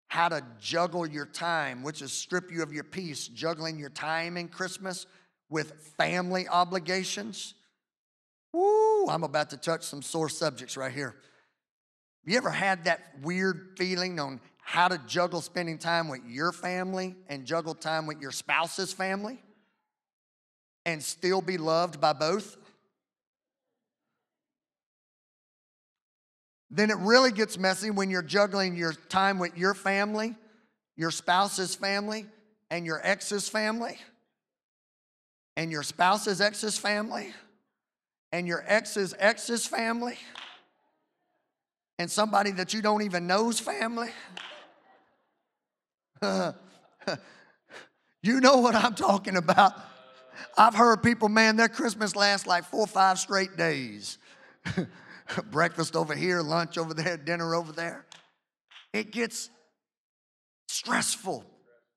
How 0.08 0.28
to 0.28 0.44
juggle 0.60 1.06
your 1.06 1.26
time, 1.26 1.82
which 1.82 2.02
is 2.02 2.12
strip 2.12 2.52
you 2.52 2.62
of 2.62 2.72
your 2.72 2.84
peace, 2.84 3.28
juggling 3.28 3.78
your 3.78 3.90
time 3.90 4.36
in 4.36 4.48
Christmas 4.48 5.06
with 5.48 5.72
family 5.96 6.46
obligations. 6.48 7.54
Woo, 8.52 9.06
I'm 9.06 9.24
about 9.24 9.50
to 9.50 9.56
touch 9.56 9.84
some 9.84 10.02
sore 10.02 10.28
subjects 10.28 10.76
right 10.76 10.92
here. 10.92 11.16
You 12.24 12.36
ever 12.36 12.50
had 12.50 12.84
that 12.84 13.00
weird 13.22 13.74
feeling 13.78 14.20
on 14.20 14.40
how 14.68 14.86
to 14.86 15.00
juggle 15.06 15.40
spending 15.40 15.78
time 15.78 16.08
with 16.08 16.20
your 16.28 16.52
family 16.52 17.16
and 17.26 17.46
juggle 17.46 17.74
time 17.74 18.06
with 18.06 18.20
your 18.20 18.30
spouse's 18.30 18.92
family 18.92 19.40
and 20.84 21.02
still 21.02 21.40
be 21.40 21.56
loved 21.56 22.02
by 22.02 22.12
both. 22.12 22.58
Then 26.70 26.90
it 26.90 26.98
really 26.98 27.32
gets 27.32 27.56
messy 27.56 27.90
when 27.90 28.10
you're 28.10 28.20
juggling 28.20 28.76
your 28.76 28.92
time 28.92 29.38
with 29.38 29.56
your 29.56 29.72
family, 29.72 30.36
your 30.96 31.12
spouse's 31.12 31.74
family, 31.74 32.26
and 32.70 32.84
your 32.84 33.00
ex's 33.02 33.48
family 33.48 33.96
and 35.56 35.72
your 35.72 35.82
spouse's 35.82 36.42
ex's 36.42 36.76
family 36.76 37.32
and 38.32 38.46
your 38.46 38.62
ex's 38.66 39.14
ex's 39.18 39.66
family 39.66 40.18
and 41.98 42.10
somebody 42.10 42.50
that 42.50 42.74
you 42.74 42.82
don't 42.82 43.00
even 43.00 43.26
know's 43.26 43.58
family. 43.58 44.10
you 48.22 48.40
know 48.40 48.58
what 48.58 48.74
I'm 48.74 48.94
talking 48.94 49.36
about. 49.36 49.72
I've 50.56 50.74
heard 50.74 51.02
people, 51.02 51.28
man, 51.28 51.56
their 51.56 51.68
Christmas 51.68 52.16
lasts 52.16 52.46
like 52.46 52.64
four 52.64 52.80
or 52.80 52.86
five 52.86 53.18
straight 53.18 53.56
days. 53.56 54.18
Breakfast 55.50 55.94
over 55.94 56.14
here, 56.14 56.40
lunch 56.40 56.78
over 56.78 56.94
there, 56.94 57.16
dinner 57.16 57.54
over 57.54 57.72
there. 57.72 58.06
It 58.92 59.12
gets 59.12 59.50
stressful 60.68 61.44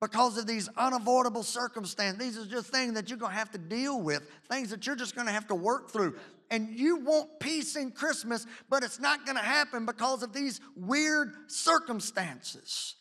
because 0.02 0.38
of 0.38 0.48
these 0.48 0.68
unavoidable 0.76 1.44
circumstances. 1.44 2.20
These 2.20 2.38
are 2.38 2.50
just 2.50 2.72
things 2.72 2.94
that 2.96 3.10
you're 3.10 3.20
going 3.20 3.32
to 3.32 3.38
have 3.38 3.52
to 3.52 3.58
deal 3.58 4.02
with, 4.02 4.28
things 4.50 4.72
that 4.72 4.86
you're 4.86 4.96
just 4.96 5.16
going 5.16 5.28
to 5.28 5.34
have 5.34 5.48
to 5.48 5.56
work 5.56 5.92
through. 5.92 6.16
And 6.50 6.78
you 6.78 6.98
want 6.98 7.40
peace 7.40 7.76
in 7.78 7.92
Christmas, 7.92 8.46
but 8.70 8.84
it's 8.84 9.00
not 9.00 9.26
going 9.26 9.38
to 9.38 9.44
happen 9.44 9.86
because 9.86 10.24
of 10.24 10.34
these 10.34 10.60
weird 10.76 11.34
circumstances. 11.48 12.96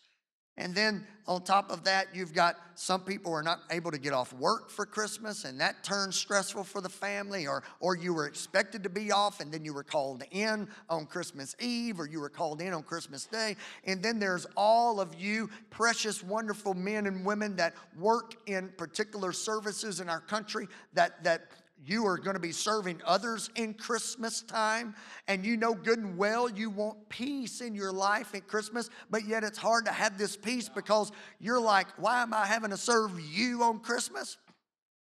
And 0.61 0.75
then 0.75 1.07
on 1.27 1.43
top 1.43 1.71
of 1.71 1.85
that, 1.85 2.09
you've 2.15 2.35
got 2.35 2.57
some 2.75 3.01
people 3.01 3.33
who 3.33 3.37
are 3.37 3.43
not 3.43 3.61
able 3.71 3.91
to 3.91 3.99
get 3.99 4.13
off 4.13 4.33
work 4.35 4.69
for 4.69 4.85
Christmas, 4.85 5.45
and 5.45 5.59
that 5.61 5.83
turns 5.83 6.17
stressful 6.17 6.65
for 6.65 6.83
the 6.83 6.89
family, 6.89 7.47
or, 7.47 7.63
or 7.81 7.97
you 7.97 8.13
were 8.13 8.27
expected 8.27 8.83
to 8.83 8.91
be 8.91 9.11
off, 9.11 9.41
and 9.41 9.51
then 9.51 9.65
you 9.65 9.73
were 9.73 9.83
called 9.83 10.23
in 10.33 10.69
on 10.91 11.07
Christmas 11.07 11.57
Eve, 11.61 11.99
or 11.99 12.07
you 12.07 12.21
were 12.21 12.29
called 12.29 12.61
in 12.61 12.75
on 12.75 12.83
Christmas 12.83 13.25
Day. 13.25 13.57
And 13.85 14.03
then 14.03 14.19
there's 14.19 14.47
all 14.55 15.01
of 15.01 15.15
you, 15.15 15.49
precious, 15.71 16.23
wonderful 16.23 16.75
men 16.75 17.07
and 17.07 17.25
women 17.25 17.57
that 17.57 17.75
work 17.99 18.35
in 18.47 18.69
particular 18.77 19.33
services 19.33 20.01
in 20.01 20.11
our 20.11 20.21
country 20.21 20.69
that, 20.93 21.25
that 21.25 21.51
you 21.85 22.07
are 22.07 22.19
going 22.19 22.35
to 22.35 22.41
be 22.41 22.53
serving 22.53 23.01
others 23.07 23.51
in 23.55 23.75
Christmas 23.75 24.43
time, 24.43 24.95
and 25.29 25.45
you 25.45 25.57
know 25.57 25.75
good 25.75 25.99
and 25.99 26.19
well 26.19 26.51
you 26.51 26.69
want 26.69 27.09
peace 27.09 27.61
in 27.61 27.75
your 27.75 27.93
life 27.93 28.35
at 28.35 28.47
Christmas, 28.47 28.91
but 29.11 29.27
yet 29.27 29.45
it's 29.45 29.59
hard 29.59 29.87
to 29.87 29.93
have 29.93 30.19
this 30.19 30.37
peace 30.37 30.69
because 30.69 31.11
you're 31.39 31.61
like, 31.61 31.87
why 31.97 32.23
am 32.23 32.35
I 32.35 32.47
having 32.47 32.71
to 32.71 32.77
serve 32.77 33.19
you 33.21 33.63
on 33.63 33.81
Christmas? 33.81 34.37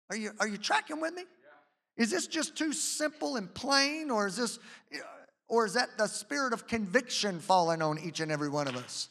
Are 0.09 0.15
you, 0.15 0.31
are 0.39 0.47
you 0.47 0.57
tracking 0.57 1.01
with 1.01 1.13
me? 1.13 1.23
Is 1.97 2.11
this 2.11 2.27
just 2.27 2.57
too 2.57 2.73
simple 2.73 3.37
and 3.37 3.53
plain, 3.53 4.11
or 4.11 4.27
is 4.27 4.35
this, 4.35 4.59
or 5.47 5.65
is 5.65 5.73
that 5.73 5.97
the 5.97 6.07
spirit 6.07 6.51
of 6.51 6.67
conviction 6.67 7.39
falling 7.39 7.81
on 7.81 7.99
each 7.99 8.19
and 8.19 8.31
every 8.31 8.49
one 8.49 8.67
of 8.67 8.75
us? 8.75 9.09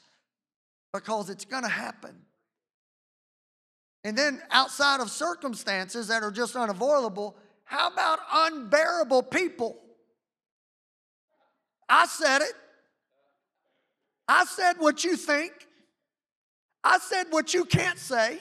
Because 0.93 1.31
it's 1.31 1.45
going 1.45 1.63
to 1.63 1.69
happen. 1.69 2.15
And 4.05 4.19
then 4.19 4.43
outside 4.51 5.01
of 5.01 5.11
circumstances 5.11 6.09
that 6.09 6.23
are 6.23 6.31
just 6.31 6.57
unavoidable, 6.57 7.37
how 7.64 7.88
about 7.88 8.18
unbearable 8.33 9.23
people? 9.23 9.78
I 11.88 12.06
said 12.06 12.42
it. 12.42 12.52
I 14.28 14.44
said 14.44 14.75
what 14.78 15.04
you 15.04 15.16
think. 15.16 15.52
I 16.83 16.99
said 16.99 17.25
what 17.30 17.54
you 17.54 17.64
can't 17.64 17.99
say. 17.99 18.38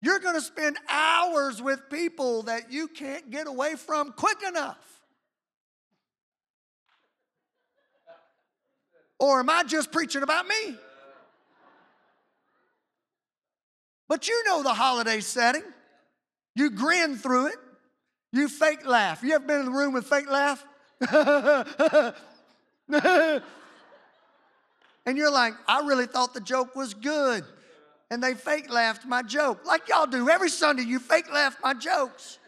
You're 0.00 0.20
going 0.20 0.34
to 0.34 0.40
spend 0.40 0.76
hours 0.88 1.60
with 1.60 1.90
people 1.90 2.42
that 2.44 2.72
you 2.72 2.88
can't 2.88 3.30
get 3.30 3.46
away 3.46 3.74
from 3.74 4.12
quick 4.12 4.42
enough. 4.46 4.78
Or 9.18 9.40
am 9.40 9.50
I 9.50 9.64
just 9.64 9.90
preaching 9.90 10.22
about 10.22 10.46
me? 10.46 10.76
But 14.08 14.28
you 14.28 14.44
know 14.46 14.62
the 14.62 14.74
holiday 14.74 15.20
setting. 15.20 15.64
You 16.54 16.70
grin 16.70 17.16
through 17.16 17.48
it. 17.48 17.56
You 18.32 18.48
fake 18.48 18.86
laugh. 18.86 19.22
You 19.22 19.34
ever 19.34 19.44
been 19.44 19.60
in 19.60 19.66
the 19.66 19.72
room 19.72 19.94
with 19.94 20.06
fake 20.06 20.30
laugh? 20.30 20.64
and 25.06 25.16
you're 25.16 25.30
like, 25.30 25.54
I 25.66 25.86
really 25.86 26.06
thought 26.06 26.34
the 26.34 26.40
joke 26.40 26.76
was 26.76 26.94
good. 26.94 27.44
And 28.10 28.22
they 28.22 28.34
fake 28.34 28.70
laughed 28.70 29.06
my 29.06 29.22
joke. 29.22 29.64
Like 29.66 29.88
y'all 29.88 30.06
do 30.06 30.28
every 30.28 30.50
Sunday, 30.50 30.82
you 30.82 30.98
fake 30.98 31.32
laugh 31.32 31.56
my 31.62 31.74
jokes. 31.74 32.38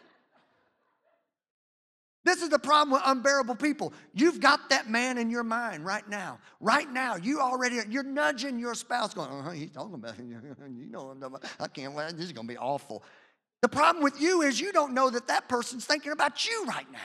This 2.23 2.43
is 2.43 2.51
the 2.51 2.59
problem 2.59 2.93
with 2.93 3.03
unbearable 3.07 3.55
people. 3.55 3.95
You've 4.13 4.41
got 4.41 4.69
that 4.69 4.91
man 4.91 5.17
in 5.17 5.31
your 5.31 5.43
mind 5.43 5.87
right 5.87 6.07
now. 6.07 6.39
Right 6.61 6.91
now, 6.91 7.17
you 7.17 7.41
already 7.41 7.79
you're 7.89 8.03
nudging 8.03 8.59
your 8.59 8.75
spouse, 8.75 9.15
going, 9.15 9.31
"Uh-huh, 9.31 9.51
he's 9.51 9.71
talking 9.71 9.95
about 9.95 10.19
you 10.19 10.87
know 10.91 11.17
I 11.59 11.69
can't. 11.69 11.97
This 11.97 12.27
is 12.27 12.33
going 12.33 12.47
to 12.47 12.53
be 12.53 12.59
awful." 12.59 13.03
The 13.63 13.69
problem 13.69 14.03
with 14.03 14.21
you 14.21 14.43
is 14.43 14.61
you 14.61 14.73
don't 14.73 14.95
know 14.95 15.11
that 15.11 15.29
that 15.29 15.49
person's 15.49 15.85
thinking 15.85 16.13
about 16.13 16.47
you 16.47 16.65
right 16.67 16.91
now. 16.91 16.99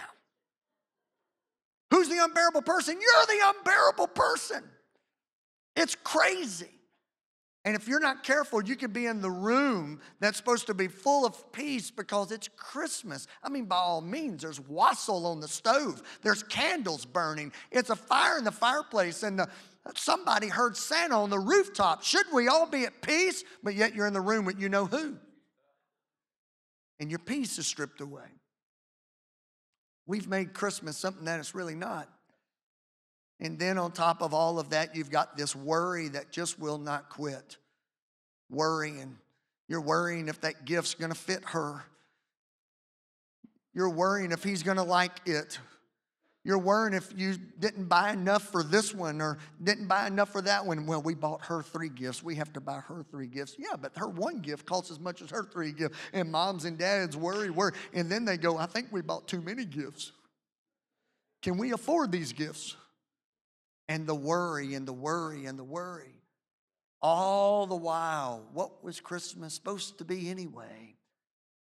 Who's 1.92 2.10
the 2.10 2.24
unbearable 2.24 2.62
person? 2.62 3.00
You're 3.00 3.26
the 3.26 3.54
unbearable 3.58 4.08
person. 4.08 4.64
It's 5.76 5.96
crazy. 5.96 6.70
And 7.66 7.76
if 7.76 7.88
you're 7.88 8.00
not 8.00 8.24
careful, 8.24 8.64
you 8.64 8.76
could 8.76 8.94
be 8.94 9.08
in 9.08 9.22
the 9.22 9.30
room 9.30 10.00
that's 10.20 10.38
supposed 10.38 10.68
to 10.68 10.76
be 10.76 10.88
full 10.88 11.26
of 11.26 11.52
peace 11.52 11.90
because 11.90 12.32
it's 12.32 12.48
Christmas. 12.56 13.26
I 13.44 13.50
mean, 13.50 13.66
by 13.66 13.78
all 13.78 14.02
means, 14.02 14.44
there's 14.44 14.60
wassail 14.60 15.26
on 15.26 15.40
the 15.40 15.48
stove, 15.48 16.04
there's 16.22 16.44
candles 16.44 17.06
burning, 17.06 17.52
it's 17.72 17.90
a 17.90 17.96
fire 17.96 18.38
in 18.38 18.44
the 18.44 18.52
fireplace, 18.52 19.24
and 19.24 19.40
the, 19.40 19.50
somebody 19.96 20.48
heard 20.48 20.78
Santa 20.78 21.20
on 21.20 21.32
the 21.32 21.40
rooftop. 21.40 22.04
Should 22.04 22.28
we 22.32 22.48
all 22.48 22.68
be 22.68 22.86
at 22.86 23.02
peace? 23.02 23.44
But 23.64 23.74
yet 23.74 23.96
you're 23.96 24.08
in 24.08 24.14
the 24.14 24.22
room 24.22 24.46
with 24.46 24.60
you 24.60 24.70
know 24.70 24.86
who 24.86 25.18
and 27.00 27.10
your 27.10 27.20
peace 27.20 27.58
is 27.58 27.68
stripped 27.68 28.02
away. 28.02 28.28
We've 30.08 30.28
made 30.28 30.54
Christmas 30.54 30.98
something 30.98 31.26
that 31.26 31.40
it's 31.40 31.56
really 31.56 31.76
not. 31.76 32.08
And 33.40 33.60
then 33.60 33.78
on 33.78 33.92
top 33.92 34.22
of 34.22 34.34
all 34.34 34.60
of 34.60 34.70
that, 34.70 34.96
you've 34.96 35.10
got 35.10 35.36
this 35.36 35.56
worry 35.56 36.08
that 36.10 36.32
just 36.32 36.60
will 36.60 36.78
not 36.78 37.10
quit. 37.10 37.58
Worrying. 38.50 39.18
You're 39.68 39.82
worrying 39.82 40.28
if 40.28 40.42
that 40.42 40.66
gift's 40.66 40.94
gonna 40.94 41.16
fit 41.16 41.44
her. 41.46 41.84
You're 43.74 43.90
worrying 43.90 44.32
if 44.32 44.44
he's 44.44 44.64
gonna 44.64 44.84
like 44.84 45.20
it. 45.26 45.60
You're 46.46 46.60
worrying 46.60 46.94
if 46.94 47.12
you 47.18 47.38
didn't 47.60 47.86
buy 47.86 48.12
enough 48.12 48.44
for 48.44 48.62
this 48.62 48.94
one 48.94 49.20
or 49.20 49.40
didn't 49.64 49.88
buy 49.88 50.06
enough 50.06 50.32
for 50.32 50.44
that 50.44 50.64
one. 50.64 50.86
Well, 50.86 51.02
we 51.02 51.16
bought 51.16 51.42
her 51.46 51.64
three 51.64 51.90
gifts. 51.90 52.22
We 52.22 52.36
have 52.36 52.54
to 52.54 52.62
buy 52.62 52.82
her 52.88 53.04
three 53.10 53.26
gifts. 53.26 53.56
Yeah, 53.58 53.76
but 53.82 53.94
her 53.98 54.08
one 54.08 54.42
gift 54.42 54.68
costs 54.68 54.92
as 54.92 55.00
much 55.00 55.24
as 55.24 55.32
her 55.32 55.44
three 55.44 55.72
gifts. 55.72 55.98
And 56.14 56.32
moms 56.32 56.66
and 56.66 56.78
dads 56.78 57.18
worry, 57.18 57.50
worry. 57.50 57.74
And 57.96 58.12
then 58.12 58.26
they 58.26 58.38
go, 58.38 58.60
I 58.60 58.68
think 58.68 58.90
we 58.92 59.02
bought 59.02 59.28
too 59.28 59.42
many 59.42 59.66
gifts. 59.66 60.12
Can 61.42 61.58
we 61.58 61.74
afford 61.74 62.12
these 62.12 62.32
gifts? 62.32 62.76
And 63.90 64.06
the 64.06 64.16
worry 64.16 64.76
and 64.76 64.88
the 64.88 64.94
worry 64.94 65.48
and 65.48 65.58
the 65.58 65.64
worry. 65.64 66.22
All 67.02 67.66
the 67.66 67.76
while, 67.76 68.46
what 68.54 68.84
was 68.84 69.00
Christmas 69.00 69.56
supposed 69.56 69.98
to 69.98 70.06
be 70.06 70.30
anyway? 70.30 70.96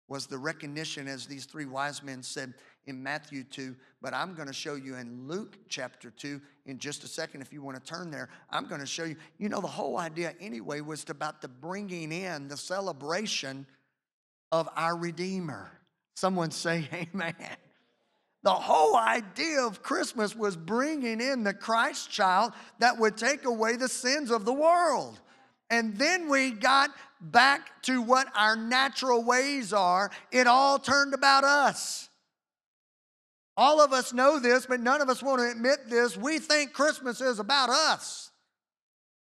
Was 0.07 0.27
the 0.27 0.38
recognition, 0.38 1.07
as 1.07 1.25
these 1.25 1.46
three 1.46 1.65
wise 1.65 2.03
men 2.03 2.22
said, 2.22 2.53
in 2.88 3.03
Matthew 3.03 3.44
2, 3.44 3.75
but 4.01 4.13
I'm 4.13 4.34
going 4.34 4.48
to 4.48 4.53
show 4.53 4.75
you 4.75 4.96
in 4.96 5.27
Luke 5.27 5.58
chapter 5.70 6.10
2 6.10 6.41
in 6.65 6.79
just 6.79 7.03
a 7.03 7.08
second 7.08 7.41
if 7.41 7.53
you 7.53 7.62
want 7.62 7.77
to 7.77 7.84
turn 7.84 8.10
there. 8.10 8.29
I'm 8.50 8.65
going 8.65 8.82
to 8.82 8.88
show 8.88 9.03
you. 9.03 9.17
You 9.38 9.50
know, 9.50 9.62
the 9.62 9.67
whole 9.67 9.98
idea 9.98 10.34
anyway 10.39 10.82
was 10.82 11.08
about 11.10 11.41
the 11.41 11.48
bringing 11.48 12.12
in, 12.12 12.48
the 12.48 12.58
celebration 12.58 13.67
of 14.51 14.70
our 14.75 14.96
Redeemer. 14.96 15.70
Someone 16.15 16.51
say, 16.51 16.88
Amen. 17.13 17.36
The 18.44 18.53
whole 18.53 18.96
idea 18.96 19.62
of 19.62 19.84
Christmas 19.84 20.36
was 20.36 20.56
bringing 20.56 21.20
in 21.20 21.44
the 21.44 21.53
Christ 21.53 22.10
child 22.10 22.53
that 22.79 22.98
would 22.98 23.17
take 23.17 23.46
away 23.46 23.75
the 23.75 23.89
sins 23.89 24.32
of 24.32 24.46
the 24.46 24.53
world. 24.53 25.20
And 25.70 25.98
then 25.98 26.29
we 26.29 26.51
got 26.51 26.91
back 27.20 27.82
to 27.84 28.01
what 28.01 28.27
our 28.36 28.56
natural 28.56 29.24
ways 29.24 29.74
are. 29.74 30.12
It 30.32 30.48
all 30.48 30.79
turned 30.79 31.13
about 31.13 31.44
us. 31.44 32.06
All 33.57 33.81
of 33.81 33.91
us 33.91 34.13
know 34.13 34.37
this, 34.39 34.67
but 34.67 34.79
none 34.79 35.01
of 35.01 35.09
us 35.09 35.23
want 35.23 35.41
to 35.41 35.49
admit 35.49 35.89
this. 35.89 36.15
We 36.15 36.37
think 36.37 36.73
Christmas 36.73 37.19
is 37.21 37.39
about 37.39 37.69
us. 37.69 38.29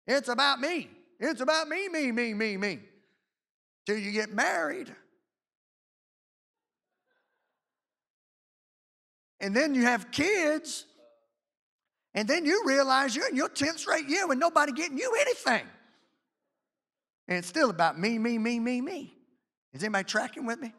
It's 0.09 0.29
about 0.29 0.59
me. 0.59 0.91
It's 1.21 1.41
about 1.41 1.69
me, 1.69 1.89
me, 1.89 2.11
me, 2.11 2.35
me, 2.35 2.57
me. 2.57 2.81
Till 3.87 3.97
you 3.97 4.11
get 4.11 4.33
married. 4.33 4.93
And 9.39 9.55
then 9.55 9.75
you 9.75 9.83
have 9.83 10.11
kids. 10.11 10.85
And 12.13 12.27
then 12.27 12.45
you 12.45 12.63
realize 12.67 13.15
you're 13.15 13.29
in 13.29 13.37
your 13.37 13.49
10th 13.49 13.79
straight 13.79 14.09
year 14.09 14.27
with 14.27 14.39
nobody 14.39 14.73
getting 14.73 14.99
you 14.99 15.15
anything. 15.21 15.67
And 17.29 17.39
it's 17.39 17.49
still 17.49 17.71
about 17.71 17.99
me, 17.99 18.19
me, 18.19 18.39
me, 18.39 18.59
me, 18.59 18.81
me. 18.81 19.15
Is 19.73 19.83
anybody 19.83 20.05
tracking 20.05 20.45
with 20.45 20.61
me? 20.61 20.73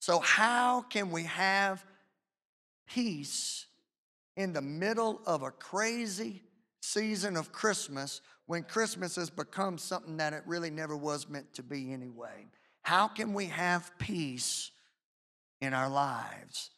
So, 0.00 0.18
how 0.20 0.82
can 0.82 1.10
we 1.10 1.24
have 1.24 1.84
peace 2.86 3.66
in 4.36 4.52
the 4.52 4.62
middle 4.62 5.20
of 5.26 5.42
a 5.42 5.50
crazy 5.50 6.42
season 6.80 7.36
of 7.36 7.52
Christmas 7.52 8.20
when 8.46 8.62
Christmas 8.62 9.16
has 9.16 9.30
become 9.30 9.78
something 9.78 10.18
that 10.18 10.32
it 10.32 10.42
really 10.46 10.70
never 10.70 10.96
was 10.96 11.28
meant 11.28 11.52
to 11.54 11.62
be 11.62 11.92
anyway? 11.92 12.46
How 12.82 13.08
can 13.08 13.32
we 13.32 13.46
have 13.46 13.90
peace 13.98 14.70
in 15.60 15.72
our 15.72 15.88
lives? 15.88 16.70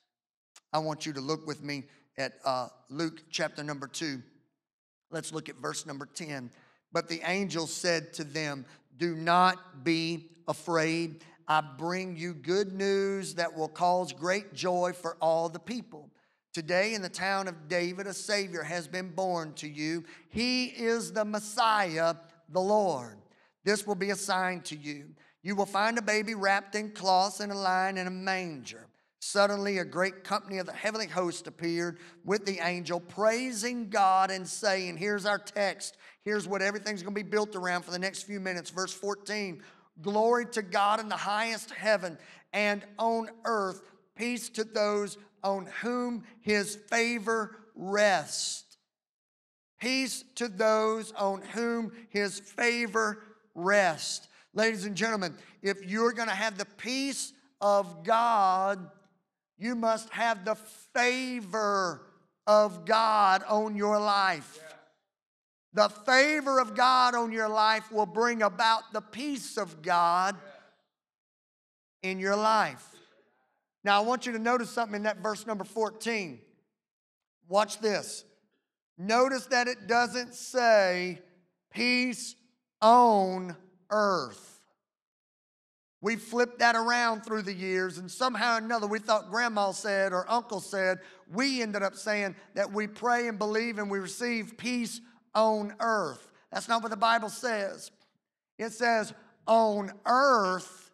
I 0.73 0.79
want 0.79 1.07
you 1.07 1.13
to 1.15 1.21
look 1.21 1.47
with 1.47 1.63
me 1.63 1.85
at 2.17 2.35
uh, 2.45 2.69
Luke 2.89 3.23
chapter 3.31 3.65
number 3.65 3.89
two. 3.89 4.23
Let's 5.11 5.33
look 5.33 5.49
at 5.49 5.57
verse 5.57 5.87
number 5.87 6.07
10. 6.07 6.51
But 6.93 7.09
the 7.09 7.21
angel 7.25 7.67
said 7.67 8.13
to 8.15 8.25
them, 8.25 8.65
Do 8.97 9.15
not 9.15 9.85
be 9.85 10.31
afraid. 10.49 11.25
I 11.49 11.61
bring 11.61 12.17
you 12.17 12.35
good 12.35 12.73
news 12.73 13.35
that 13.35 13.57
will 13.57 13.69
cause 13.69 14.13
great 14.13 14.53
joy 14.53 14.93
for 14.93 15.17
all 15.21 15.49
the 15.49 15.61
people. 15.61 16.11
Today, 16.53 16.95
in 16.95 17.03
the 17.03 17.09
town 17.09 17.49
of 17.49 17.69
David, 17.69 18.07
a 18.07 18.15
Savior 18.15 18.63
has 18.63 18.89
been 18.89 19.11
born 19.11 19.53
to 19.55 19.69
you. 19.69 20.05
He 20.29 20.67
is 20.67 21.13
the 21.13 21.25
Messiah, 21.25 22.15
the 22.49 22.61
Lord. 22.61 23.19
This 23.65 23.87
will 23.87 23.95
be 23.95 24.11
a 24.11 24.17
sign 24.17 24.63
to 24.63 24.77
you. 24.77 25.11
You 25.43 25.55
will 25.55 25.67
find 25.67 25.99
a 25.99 26.03
baby 26.03 26.35
wrapped 26.35 26.75
in 26.75 26.93
cloths 26.93 27.41
and 27.41 27.53
a 27.53 27.55
lion 27.55 27.99
in 27.99 28.07
a 28.07 28.11
manger. 28.11 28.87
Suddenly, 29.21 29.79
a 29.79 29.85
great 29.85 30.25
company 30.25 30.59
of 30.59 30.67
the 30.67 30.73
heavenly 30.73 31.09
host 31.09 31.47
appeared 31.47 31.99
with 32.25 32.47
the 32.47 32.61
angel, 32.61 33.01
praising 33.01 33.89
God 33.89 34.31
and 34.31 34.47
saying, 34.47 34.97
Here's 34.97 35.27
our 35.27 35.39
text. 35.39 35.97
Here's 36.23 36.49
what 36.49 36.63
everything's 36.63 37.03
going 37.03 37.15
to 37.15 37.23
be 37.23 37.29
built 37.29 37.55
around 37.55 37.85
for 37.85 37.91
the 37.91 37.99
next 37.99 38.23
few 38.23 38.41
minutes. 38.41 38.71
Verse 38.71 38.93
14 38.93 39.63
Glory 40.03 40.47
to 40.47 40.63
God 40.63 41.01
in 41.01 41.09
the 41.09 41.17
highest 41.17 41.71
heaven, 41.71 42.19
and 42.53 42.85
on 42.99 43.31
earth, 43.45 43.83
peace 44.15 44.49
to 44.51 44.65
those 44.65 45.19
on 45.43 45.67
whom 45.81 46.25
his 46.41 46.77
favor 46.77 47.57
rests. 47.75 48.77
Peace 49.81 50.25
to 50.37 50.49
those 50.49 51.13
on 51.13 51.43
whom 51.53 51.93
his 52.09 52.41
favor 52.41 53.23
rests. 53.55 54.29
Ladies 54.55 54.87
and 54.87 54.97
gentlemen, 54.97 55.35
if 55.63 55.85
you're 55.85 56.13
going 56.13 56.29
to 56.29 56.35
have 56.35 56.57
the 56.57 56.65
peace 56.65 57.33
of 57.61 58.05
God, 58.05 58.91
you 59.59 59.75
must 59.75 60.09
have 60.11 60.45
the 60.45 60.55
favor 60.95 62.03
of 62.47 62.85
God 62.85 63.43
on 63.49 63.77
your 63.77 63.99
life. 63.99 64.59
The 65.77 65.91
favor 65.91 66.59
of 66.59 66.75
God 66.75 67.15
on 67.15 67.33
your 67.33 67.51
life 67.51 67.93
will 67.93 68.07
bring 68.07 68.41
about 68.41 68.95
the 68.95 69.03
peace 69.03 69.59
of 69.59 69.83
God 69.83 70.35
in 72.03 72.19
your 72.19 72.35
life. 72.35 72.83
Now, 73.85 74.01
I 74.01 74.07
want 74.07 74.25
you 74.25 74.33
to 74.33 74.39
notice 74.39 74.71
something 74.71 74.97
in 74.97 75.03
that 75.03 75.19
verse 75.19 75.47
number 75.47 75.65
14. 75.65 76.41
Watch 77.47 77.79
this. 77.81 78.25
Notice 78.97 79.45
that 79.49 79.69
it 79.69 79.87
doesn't 79.87 80.33
say 80.33 81.21
peace 81.71 82.37
on 82.81 83.55
earth. 83.91 84.61
We 86.01 86.17
flipped 86.17 86.61
that 86.61 86.75
around 86.75 87.21
through 87.27 87.43
the 87.43 87.53
years, 87.53 87.99
and 87.99 88.11
somehow 88.11 88.55
or 88.55 88.59
another, 88.59 88.87
we 88.87 88.99
thought 88.99 89.31
grandma 89.31 89.73
said 89.73 90.15
or 90.15 90.25
uncle 90.31 90.61
said. 90.61 91.01
We 91.31 91.61
ended 91.61 91.83
up 91.83 91.97
saying 91.97 92.35
that 92.55 92.73
we 92.73 92.87
pray 92.87 93.29
and 93.29 93.39
believe 93.39 93.77
and 93.77 93.91
we 93.91 93.99
receive 93.99 94.57
peace 94.57 95.03
on 95.37 95.75
earth. 95.79 96.27
That's 96.51 96.67
not 96.67 96.83
what 96.83 96.91
the 96.91 96.97
Bible 96.97 97.29
says. 97.29 97.93
It 98.59 98.73
says, 98.73 99.13
on 99.47 99.93
earth, 100.07 100.91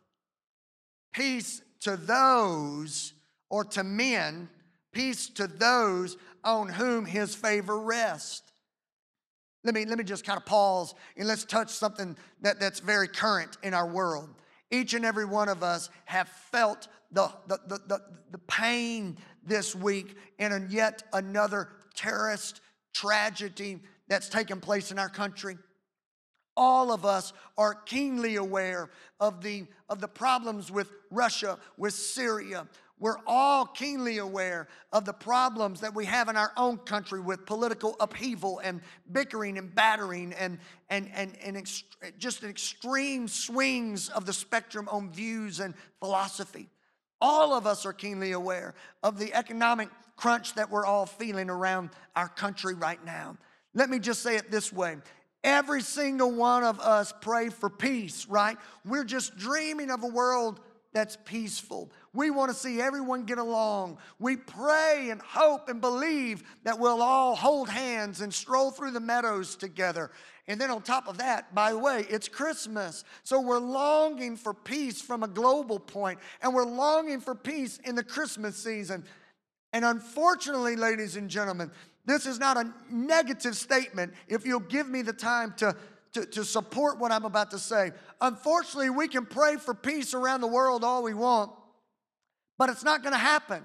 peace 1.12 1.62
to 1.80 1.96
those, 1.96 3.14
or 3.48 3.64
to 3.64 3.84
men, 3.84 4.50
peace 4.92 5.28
to 5.28 5.46
those 5.46 6.16
on 6.44 6.68
whom 6.68 7.06
his 7.06 7.34
favor 7.34 7.78
rests. 7.78 8.42
Let 9.64 9.74
me, 9.74 9.84
let 9.84 9.96
me 9.96 10.04
just 10.04 10.24
kind 10.24 10.36
of 10.36 10.44
pause 10.44 10.94
and 11.16 11.28
let's 11.28 11.44
touch 11.44 11.70
something 11.70 12.16
that, 12.40 12.58
that's 12.58 12.80
very 12.80 13.06
current 13.06 13.56
in 13.62 13.74
our 13.74 13.86
world. 13.86 14.28
Each 14.72 14.94
and 14.94 15.04
every 15.04 15.24
one 15.24 15.48
of 15.48 15.62
us 15.62 15.88
have 16.06 16.28
felt 16.28 16.88
the, 17.12 17.30
the, 17.46 17.60
the, 17.68 17.78
the, 17.86 18.00
the 18.32 18.38
pain 18.38 19.18
this 19.46 19.76
week 19.76 20.16
in 20.38 20.66
yet 20.68 21.04
another 21.12 21.68
terrorist 21.94 22.60
tragedy 22.92 23.78
that's 24.12 24.28
taken 24.28 24.60
place 24.60 24.90
in 24.90 24.98
our 24.98 25.08
country. 25.08 25.56
All 26.56 26.92
of 26.92 27.04
us 27.04 27.32
are 27.56 27.74
keenly 27.74 28.36
aware 28.36 28.90
of 29.18 29.42
the, 29.42 29.66
of 29.88 30.00
the 30.00 30.08
problems 30.08 30.70
with 30.70 30.90
Russia, 31.10 31.58
with 31.78 31.94
Syria, 31.94 32.66
we're 33.02 33.18
all 33.26 33.66
keenly 33.66 34.18
aware 34.18 34.68
of 34.92 35.04
the 35.04 35.12
problems 35.12 35.80
that 35.80 35.92
we 35.92 36.04
have 36.04 36.28
in 36.28 36.36
our 36.36 36.52
own 36.56 36.78
country 36.78 37.18
with 37.18 37.46
political 37.46 37.96
upheaval 37.98 38.60
and 38.60 38.80
bickering 39.10 39.58
and 39.58 39.74
battering 39.74 40.32
and, 40.34 40.60
and, 40.88 41.10
and, 41.12 41.36
and 41.42 41.56
ex- 41.56 41.82
just 42.16 42.44
extreme 42.44 43.26
swings 43.26 44.08
of 44.08 44.24
the 44.24 44.32
spectrum 44.32 44.88
on 44.88 45.10
views 45.10 45.58
and 45.58 45.74
philosophy. 45.98 46.68
All 47.20 47.52
of 47.52 47.66
us 47.66 47.84
are 47.84 47.92
keenly 47.92 48.30
aware 48.30 48.72
of 49.02 49.18
the 49.18 49.34
economic 49.34 49.88
crunch 50.14 50.54
that 50.54 50.70
we're 50.70 50.86
all 50.86 51.06
feeling 51.06 51.50
around 51.50 51.90
our 52.14 52.28
country 52.28 52.74
right 52.74 53.04
now. 53.04 53.36
Let 53.74 53.88
me 53.90 53.98
just 53.98 54.22
say 54.22 54.36
it 54.36 54.50
this 54.50 54.72
way 54.72 54.96
Every 55.44 55.82
single 55.82 56.30
one 56.30 56.62
of 56.62 56.78
us 56.80 57.12
pray 57.20 57.48
for 57.48 57.68
peace, 57.68 58.26
right? 58.28 58.56
We're 58.84 59.04
just 59.04 59.36
dreaming 59.36 59.90
of 59.90 60.04
a 60.04 60.08
world 60.08 60.60
that's 60.92 61.16
peaceful. 61.24 61.90
We 62.12 62.30
want 62.30 62.50
to 62.50 62.56
see 62.56 62.80
everyone 62.80 63.24
get 63.24 63.38
along. 63.38 63.98
We 64.18 64.36
pray 64.36 65.08
and 65.10 65.20
hope 65.22 65.68
and 65.68 65.80
believe 65.80 66.42
that 66.64 66.78
we'll 66.78 67.02
all 67.02 67.34
hold 67.34 67.68
hands 67.68 68.20
and 68.20 68.32
stroll 68.32 68.70
through 68.70 68.90
the 68.90 69.00
meadows 69.00 69.56
together. 69.56 70.10
And 70.46 70.60
then 70.60 70.70
on 70.70 70.82
top 70.82 71.08
of 71.08 71.18
that, 71.18 71.54
by 71.54 71.72
the 71.72 71.78
way, 71.78 72.04
it's 72.10 72.28
Christmas. 72.28 73.04
So 73.22 73.40
we're 73.40 73.58
longing 73.58 74.36
for 74.36 74.52
peace 74.52 75.00
from 75.00 75.22
a 75.22 75.28
global 75.28 75.78
point, 75.78 76.18
and 76.42 76.54
we're 76.54 76.64
longing 76.64 77.20
for 77.20 77.34
peace 77.34 77.80
in 77.84 77.94
the 77.94 78.04
Christmas 78.04 78.56
season. 78.56 79.04
And 79.72 79.84
unfortunately, 79.84 80.76
ladies 80.76 81.16
and 81.16 81.30
gentlemen, 81.30 81.70
this 82.04 82.26
is 82.26 82.38
not 82.38 82.56
a 82.56 82.72
negative 82.90 83.56
statement. 83.56 84.12
If 84.28 84.44
you'll 84.44 84.60
give 84.60 84.88
me 84.88 85.02
the 85.02 85.12
time 85.12 85.54
to 85.58 85.76
to, 86.12 86.26
to 86.26 86.44
support 86.44 86.98
what 86.98 87.10
I'm 87.10 87.24
about 87.24 87.50
to 87.52 87.58
say. 87.58 87.90
Unfortunately, 88.20 88.90
we 88.90 89.08
can 89.08 89.24
pray 89.24 89.56
for 89.56 89.74
peace 89.74 90.14
around 90.14 90.42
the 90.42 90.46
world 90.46 90.84
all 90.84 91.02
we 91.02 91.14
want, 91.14 91.50
but 92.58 92.68
it's 92.68 92.84
not 92.84 93.02
going 93.02 93.14
to 93.14 93.18
happen 93.18 93.62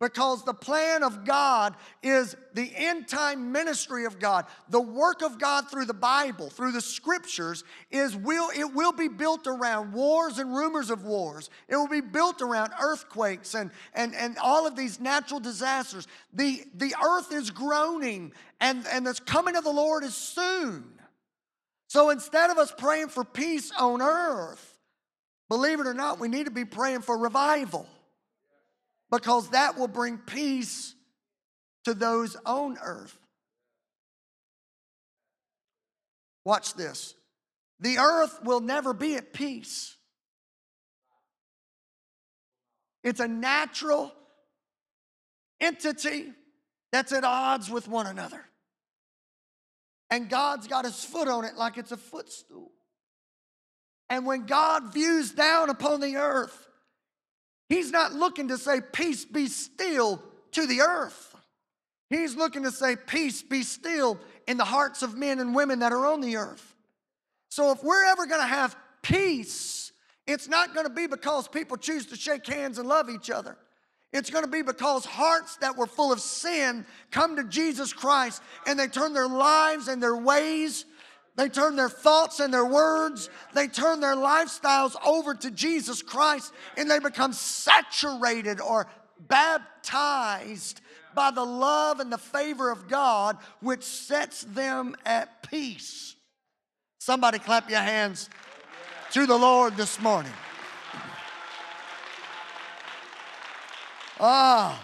because 0.00 0.44
the 0.44 0.54
plan 0.54 1.02
of 1.02 1.24
God 1.24 1.74
is 2.02 2.36
the 2.54 2.70
end 2.74 3.08
time 3.08 3.50
ministry 3.50 4.04
of 4.04 4.18
God. 4.18 4.46
The 4.68 4.80
work 4.80 5.22
of 5.22 5.38
God 5.38 5.68
through 5.70 5.86
the 5.86 5.94
Bible, 5.94 6.50
through 6.50 6.72
the 6.72 6.80
scriptures 6.80 7.64
is 7.90 8.16
will 8.16 8.50
it 8.56 8.72
will 8.72 8.92
be 8.92 9.08
built 9.08 9.46
around 9.46 9.92
wars 9.92 10.38
and 10.38 10.54
rumors 10.54 10.90
of 10.90 11.04
wars. 11.04 11.50
It 11.68 11.76
will 11.76 11.88
be 11.88 12.00
built 12.00 12.40
around 12.40 12.72
earthquakes 12.80 13.54
and 13.54 13.70
and 13.94 14.14
and 14.14 14.38
all 14.38 14.66
of 14.66 14.76
these 14.76 15.00
natural 15.00 15.40
disasters. 15.40 16.06
The 16.32 16.62
the 16.74 16.94
earth 17.04 17.32
is 17.32 17.50
groaning 17.50 18.32
and 18.60 18.86
and 18.86 19.06
the 19.06 19.14
coming 19.26 19.56
of 19.56 19.64
the 19.64 19.72
Lord 19.72 20.04
is 20.04 20.14
soon. 20.14 20.84
So 21.88 22.10
instead 22.10 22.50
of 22.50 22.58
us 22.58 22.72
praying 22.76 23.08
for 23.08 23.24
peace 23.24 23.72
on 23.78 24.00
earth, 24.02 24.78
believe 25.48 25.80
it 25.80 25.86
or 25.86 25.94
not, 25.94 26.20
we 26.20 26.28
need 26.28 26.44
to 26.44 26.52
be 26.52 26.66
praying 26.66 27.00
for 27.00 27.16
revival 27.16 27.88
because 29.10 29.50
that 29.50 29.78
will 29.78 29.88
bring 29.88 30.18
peace 30.18 30.94
to 31.84 31.94
those 31.94 32.36
on 32.44 32.78
earth. 32.82 33.18
Watch 36.44 36.74
this. 36.74 37.14
The 37.80 37.98
earth 37.98 38.40
will 38.42 38.60
never 38.60 38.92
be 38.92 39.16
at 39.16 39.32
peace. 39.32 39.96
It's 43.04 43.20
a 43.20 43.28
natural 43.28 44.12
entity 45.60 46.32
that's 46.92 47.12
at 47.12 47.24
odds 47.24 47.70
with 47.70 47.88
one 47.88 48.06
another 48.06 48.48
and 50.10 50.28
God's 50.28 50.66
got 50.66 50.84
his 50.84 51.04
foot 51.04 51.28
on 51.28 51.44
it 51.44 51.56
like 51.56 51.76
it's 51.76 51.92
a 51.92 51.96
footstool. 51.96 52.70
And 54.08 54.24
when 54.24 54.46
God 54.46 54.92
views 54.92 55.32
down 55.32 55.68
upon 55.68 56.00
the 56.00 56.16
earth, 56.16 56.67
he's 57.68 57.90
not 57.90 58.12
looking 58.12 58.48
to 58.48 58.58
say, 58.58 58.80
Peace 58.92 59.24
be 59.24 59.46
still 59.46 60.22
to 60.52 60.66
the 60.66 60.80
earth. 60.80 61.36
He's 62.10 62.34
looking 62.34 62.62
to 62.64 62.70
say, 62.70 62.96
Peace 62.96 63.42
be 63.42 63.62
still 63.62 64.18
in 64.46 64.56
the 64.56 64.64
hearts 64.64 65.02
of 65.02 65.16
men 65.16 65.40
and 65.40 65.54
women 65.54 65.80
that 65.80 65.92
are 65.92 66.06
on 66.06 66.20
the 66.20 66.36
earth. 66.36 66.74
So 67.50 67.72
if 67.72 67.82
we're 67.82 68.04
ever 68.04 68.26
going 68.26 68.40
to 68.40 68.46
have 68.46 68.76
peace, 69.02 69.92
it's 70.26 70.48
not 70.48 70.74
going 70.74 70.86
to 70.86 70.92
be 70.92 71.06
because 71.06 71.48
people 71.48 71.76
choose 71.76 72.06
to 72.06 72.16
shake 72.16 72.46
hands 72.46 72.78
and 72.78 72.88
love 72.88 73.08
each 73.08 73.30
other. 73.30 73.56
It's 74.12 74.30
going 74.30 74.44
to 74.44 74.50
be 74.50 74.62
because 74.62 75.04
hearts 75.04 75.56
that 75.56 75.76
were 75.76 75.86
full 75.86 76.12
of 76.12 76.20
sin 76.20 76.86
come 77.10 77.36
to 77.36 77.44
Jesus 77.44 77.92
Christ 77.92 78.42
and 78.66 78.78
they 78.78 78.86
turn 78.86 79.12
their 79.12 79.28
lives 79.28 79.88
and 79.88 80.02
their 80.02 80.16
ways, 80.16 80.86
they 81.38 81.48
turn 81.48 81.76
their 81.76 81.88
thoughts 81.88 82.40
and 82.40 82.52
their 82.52 82.64
words, 82.64 83.30
they 83.54 83.68
turn 83.68 84.00
their 84.00 84.16
lifestyles 84.16 84.96
over 85.06 85.34
to 85.36 85.52
Jesus 85.52 86.02
Christ 86.02 86.52
and 86.76 86.90
they 86.90 86.98
become 86.98 87.32
saturated 87.32 88.60
or 88.60 88.88
baptized 89.28 90.80
by 91.14 91.30
the 91.30 91.44
love 91.44 92.00
and 92.00 92.12
the 92.12 92.18
favor 92.18 92.72
of 92.72 92.88
God, 92.88 93.38
which 93.60 93.84
sets 93.84 94.42
them 94.42 94.96
at 95.06 95.48
peace. 95.48 96.16
Somebody 96.98 97.38
clap 97.38 97.70
your 97.70 97.80
hands 97.80 98.28
to 99.12 99.24
the 99.24 99.36
Lord 99.36 99.76
this 99.76 100.00
morning. 100.00 100.32
Ah. 104.18 104.82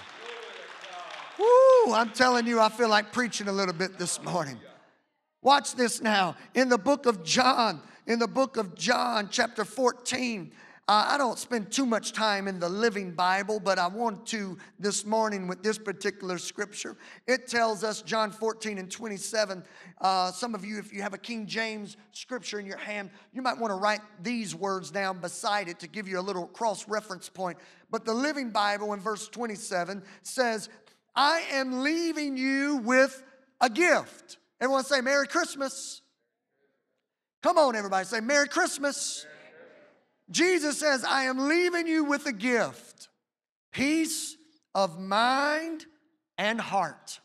Woo, 1.37 1.93
I'm 1.93 2.11
telling 2.11 2.47
you, 2.47 2.61
I 2.61 2.69
feel 2.69 2.89
like 2.89 3.13
preaching 3.13 3.49
a 3.49 3.53
little 3.53 3.75
bit 3.75 3.99
this 3.99 4.23
morning. 4.23 4.61
Watch 5.45 5.75
this 5.75 6.01
now. 6.01 6.37
In 6.55 6.71
the 6.71 6.79
book 6.79 7.05
of 7.05 7.23
John, 7.23 7.83
in 8.07 8.19
the 8.19 8.27
book 8.27 8.57
of 8.57 8.75
John, 8.75 9.29
chapter 9.31 9.67
14, 9.67 10.51
uh, 10.89 11.07
I 11.09 11.19
don't 11.19 11.39
spend 11.39 11.71
too 11.71 11.85
much 11.85 12.13
time 12.13 12.49
in 12.49 12.59
the 12.59 12.69
Living 12.69 13.11
Bible, 13.11 13.61
but 13.61 13.79
I 13.79 13.87
want 13.87 14.27
to 14.29 14.57
this 14.79 15.05
morning 15.05 15.47
with 15.47 15.63
this 15.63 15.77
particular 15.77 16.39
scripture. 16.39 16.97
It 17.27 17.47
tells 17.47 17.85
us, 17.85 18.01
John 18.01 18.31
14 18.31 18.79
and 18.79 18.91
27. 18.91 19.63
Uh, 20.01 20.33
some 20.33 20.55
of 20.55 20.65
you, 20.65 20.79
if 20.79 20.95
you 20.95 21.03
have 21.03 21.13
a 21.13 21.19
King 21.19 21.47
James 21.47 21.99
scripture 22.13 22.59
in 22.59 22.65
your 22.65 22.79
hand, 22.79 23.11
you 23.35 23.43
might 23.43 23.59
want 23.59 23.71
to 23.71 23.77
write 23.77 24.01
these 24.23 24.55
words 24.55 24.91
down 24.91 25.19
beside 25.19 25.69
it 25.69 25.79
to 25.81 25.87
give 25.87 26.09
you 26.09 26.19
a 26.19 26.23
little 26.23 26.47
cross 26.47 26.89
reference 26.89 27.29
point. 27.29 27.59
But 27.91 28.07
the 28.07 28.15
Living 28.15 28.49
Bible 28.49 28.95
in 28.95 29.01
verse 29.01 29.29
27 29.29 30.03
says, 30.23 30.71
I 31.15 31.43
am 31.53 31.83
leaving 31.83 32.39
you 32.39 32.79
with 32.79 33.23
a 33.61 33.69
gift. 33.69 34.39
Everyone 34.65 34.85
say, 34.85 35.03
Merry 35.03 35.27
Christmas. 35.27 36.01
Come 37.43 37.59
on, 37.59 37.77
everybody, 37.77 38.07
say, 38.07 38.21
Merry 38.21 38.49
Christmas. 38.49 39.27
Jesus 40.31 40.81
says, 40.81 41.05
I 41.05 41.25
am 41.25 41.49
leaving 41.51 41.87
you 41.87 42.05
with 42.05 42.25
a 42.25 42.33
gift 42.33 43.11
peace 43.73 44.39
of 44.75 44.99
mind 44.99 45.85
and 46.39 46.59
heart. 46.59 47.21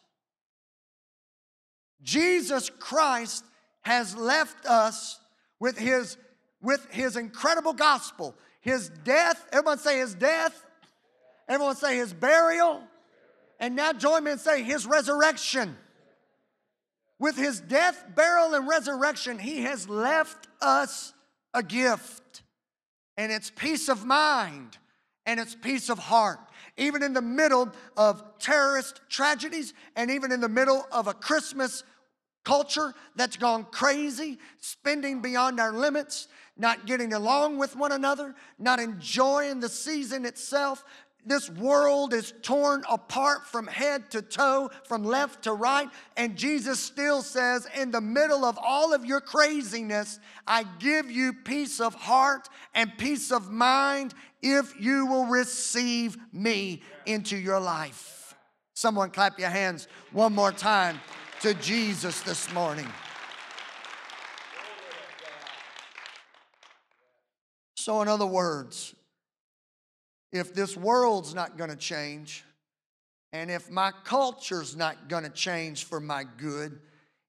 Jesus 2.02 2.70
Christ 2.78 3.46
has 3.84 4.18
left 4.18 4.66
us 4.66 5.22
with 5.62 5.78
his, 5.78 6.18
with 6.62 6.86
his 6.92 7.16
incredible 7.16 7.72
gospel, 7.72 8.36
his 8.60 8.90
death. 9.06 9.48
Everyone 9.54 9.78
say 9.78 10.00
his 10.00 10.14
death. 10.14 10.62
Everyone 11.48 11.78
say 11.78 11.96
his 11.96 12.12
burial. 12.12 12.84
And 13.62 13.78
now 13.78 13.94
join 13.94 14.26
me 14.26 14.32
and 14.32 14.42
say 14.42 14.62
his 14.62 14.86
resurrection. 14.86 15.78
With 17.20 17.36
his 17.36 17.60
death, 17.60 18.06
burial, 18.16 18.54
and 18.54 18.68
resurrection, 18.68 19.38
he 19.38 19.64
has 19.64 19.90
left 19.90 20.48
us 20.62 21.14
a 21.54 21.62
gift 21.62 22.44
and 23.18 23.34
it's 23.34 23.52
peace 23.52 23.90
of 23.90 24.06
mind 24.06 24.78
and 25.26 25.42
it's 25.42 25.54
peace 25.54 25.90
of 25.90 26.00
heart. 26.00 26.40
Even 26.78 27.04
in 27.04 27.14
the 27.14 27.22
middle 27.22 27.70
of 27.98 28.24
terrorist 28.40 29.02
tragedies 29.10 29.74
and 29.98 30.10
even 30.10 30.32
in 30.32 30.40
the 30.40 30.48
middle 30.48 30.86
of 30.94 31.08
a 31.08 31.14
Christmas 31.14 31.84
culture 32.46 32.94
that's 33.18 33.36
gone 33.36 33.66
crazy, 33.72 34.40
spending 34.62 35.22
beyond 35.22 35.60
our 35.60 35.74
limits, 35.74 36.30
not 36.56 36.86
getting 36.86 37.12
along 37.12 37.58
with 37.58 37.76
one 37.76 37.92
another, 37.92 38.34
not 38.58 38.80
enjoying 38.80 39.60
the 39.60 39.68
season 39.68 40.26
itself, 40.26 40.86
this 41.26 41.50
world 41.50 42.14
is 42.14 42.34
torn 42.42 42.84
apart 42.90 43.46
from 43.46 43.68
head 43.68 44.10
to 44.12 44.22
toe, 44.22 44.72
from 44.86 45.04
left 45.04 45.44
to 45.44 45.54
right. 45.54 45.90
And 46.16 46.38
Jesus 46.38 46.80
still 46.80 47.22
says, 47.22 47.68
in 47.76 47.92
the 47.92 48.02
middle 48.02 48.46
of 48.46 48.58
all 48.62 48.94
of 48.94 49.06
your 49.06 49.22
craziness, 49.22 50.20
I 50.48 50.64
give 50.80 51.12
you 51.12 51.34
peace 51.34 51.80
of 51.80 51.94
heart 51.94 52.48
and 52.74 52.98
peace 52.98 53.32
of 53.32 53.52
mind 53.52 54.14
if 54.42 54.80
you 54.80 55.06
will 55.06 55.26
receive 55.26 56.18
me 56.32 56.82
into 57.06 57.38
your 57.38 57.60
life. 57.60 58.34
Someone 58.74 59.12
clap 59.12 59.38
your 59.38 59.50
hands 59.50 59.90
one 60.14 60.34
more 60.34 60.54
time 60.54 61.02
to 61.42 61.54
Jesus 61.56 62.22
this 62.22 62.52
morning. 62.54 62.88
So, 67.76 68.02
in 68.02 68.08
other 68.08 68.26
words, 68.26 68.96
if 70.32 70.54
this 70.54 70.78
world's 70.78 71.34
not 71.34 71.58
going 71.58 71.70
to 71.70 71.76
change, 71.76 72.44
and 73.34 73.52
if 73.52 73.70
my 73.70 73.92
culture's 74.04 74.76
not 74.76 75.08
going 75.08 75.24
to 75.24 75.30
change 75.30 75.86
for 75.86 76.00
my 76.00 76.24
good, 76.38 76.80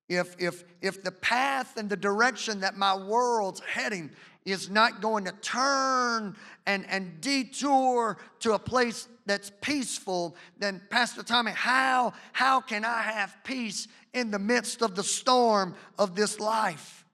if, 0.09 0.35
if, 0.41 0.65
if 0.81 1.03
the 1.03 1.13
path 1.13 1.77
and 1.77 1.89
the 1.89 1.97
direction 1.97 2.61
that 2.61 2.77
my 2.77 2.97
world's 2.97 3.61
heading 3.61 4.11
is 4.45 4.71
not 4.71 5.01
going 5.01 5.25
to 5.27 5.33
turn 5.43 6.35
and, 6.67 6.85
and 6.89 7.21
detour 7.21 8.19
to 8.41 8.55
a 8.55 8.59
place 8.59 9.07
that's 9.27 9.53
peaceful, 9.61 10.35
then 10.59 10.81
Pastor 10.91 11.23
Tommy, 11.23 11.53
how, 11.53 12.13
how 12.33 12.61
can 12.61 12.85
I 12.85 13.03
have 13.03 13.37
peace 13.45 13.87
in 14.13 14.31
the 14.31 14.39
midst 14.39 14.83
of 14.83 14.97
the 14.97 15.05
storm 15.05 15.75
of 15.99 16.17
this 16.17 16.41
life? 16.41 17.05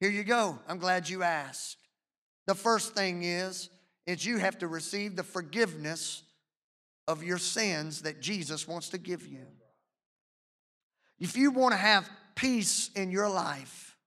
Here 0.00 0.10
you 0.10 0.24
go. 0.24 0.58
I'm 0.68 0.78
glad 0.78 1.08
you 1.08 1.22
asked. 1.22 1.78
The 2.46 2.54
first 2.54 2.94
thing 2.94 3.22
is 3.22 3.70
is 4.08 4.24
you 4.24 4.38
have 4.38 4.56
to 4.56 4.66
receive 4.66 5.16
the 5.16 5.22
forgiveness 5.22 6.22
of 7.06 7.22
your 7.22 7.36
sins 7.36 8.00
that 8.02 8.22
Jesus 8.22 8.66
wants 8.66 8.88
to 8.88 8.98
give 8.98 9.26
you. 9.26 9.44
If 11.20 11.36
you 11.36 11.50
want 11.50 11.72
to 11.72 11.78
have 11.78 12.08
peace 12.34 12.90
in 12.96 13.10
your 13.10 13.28
life, 13.28 13.98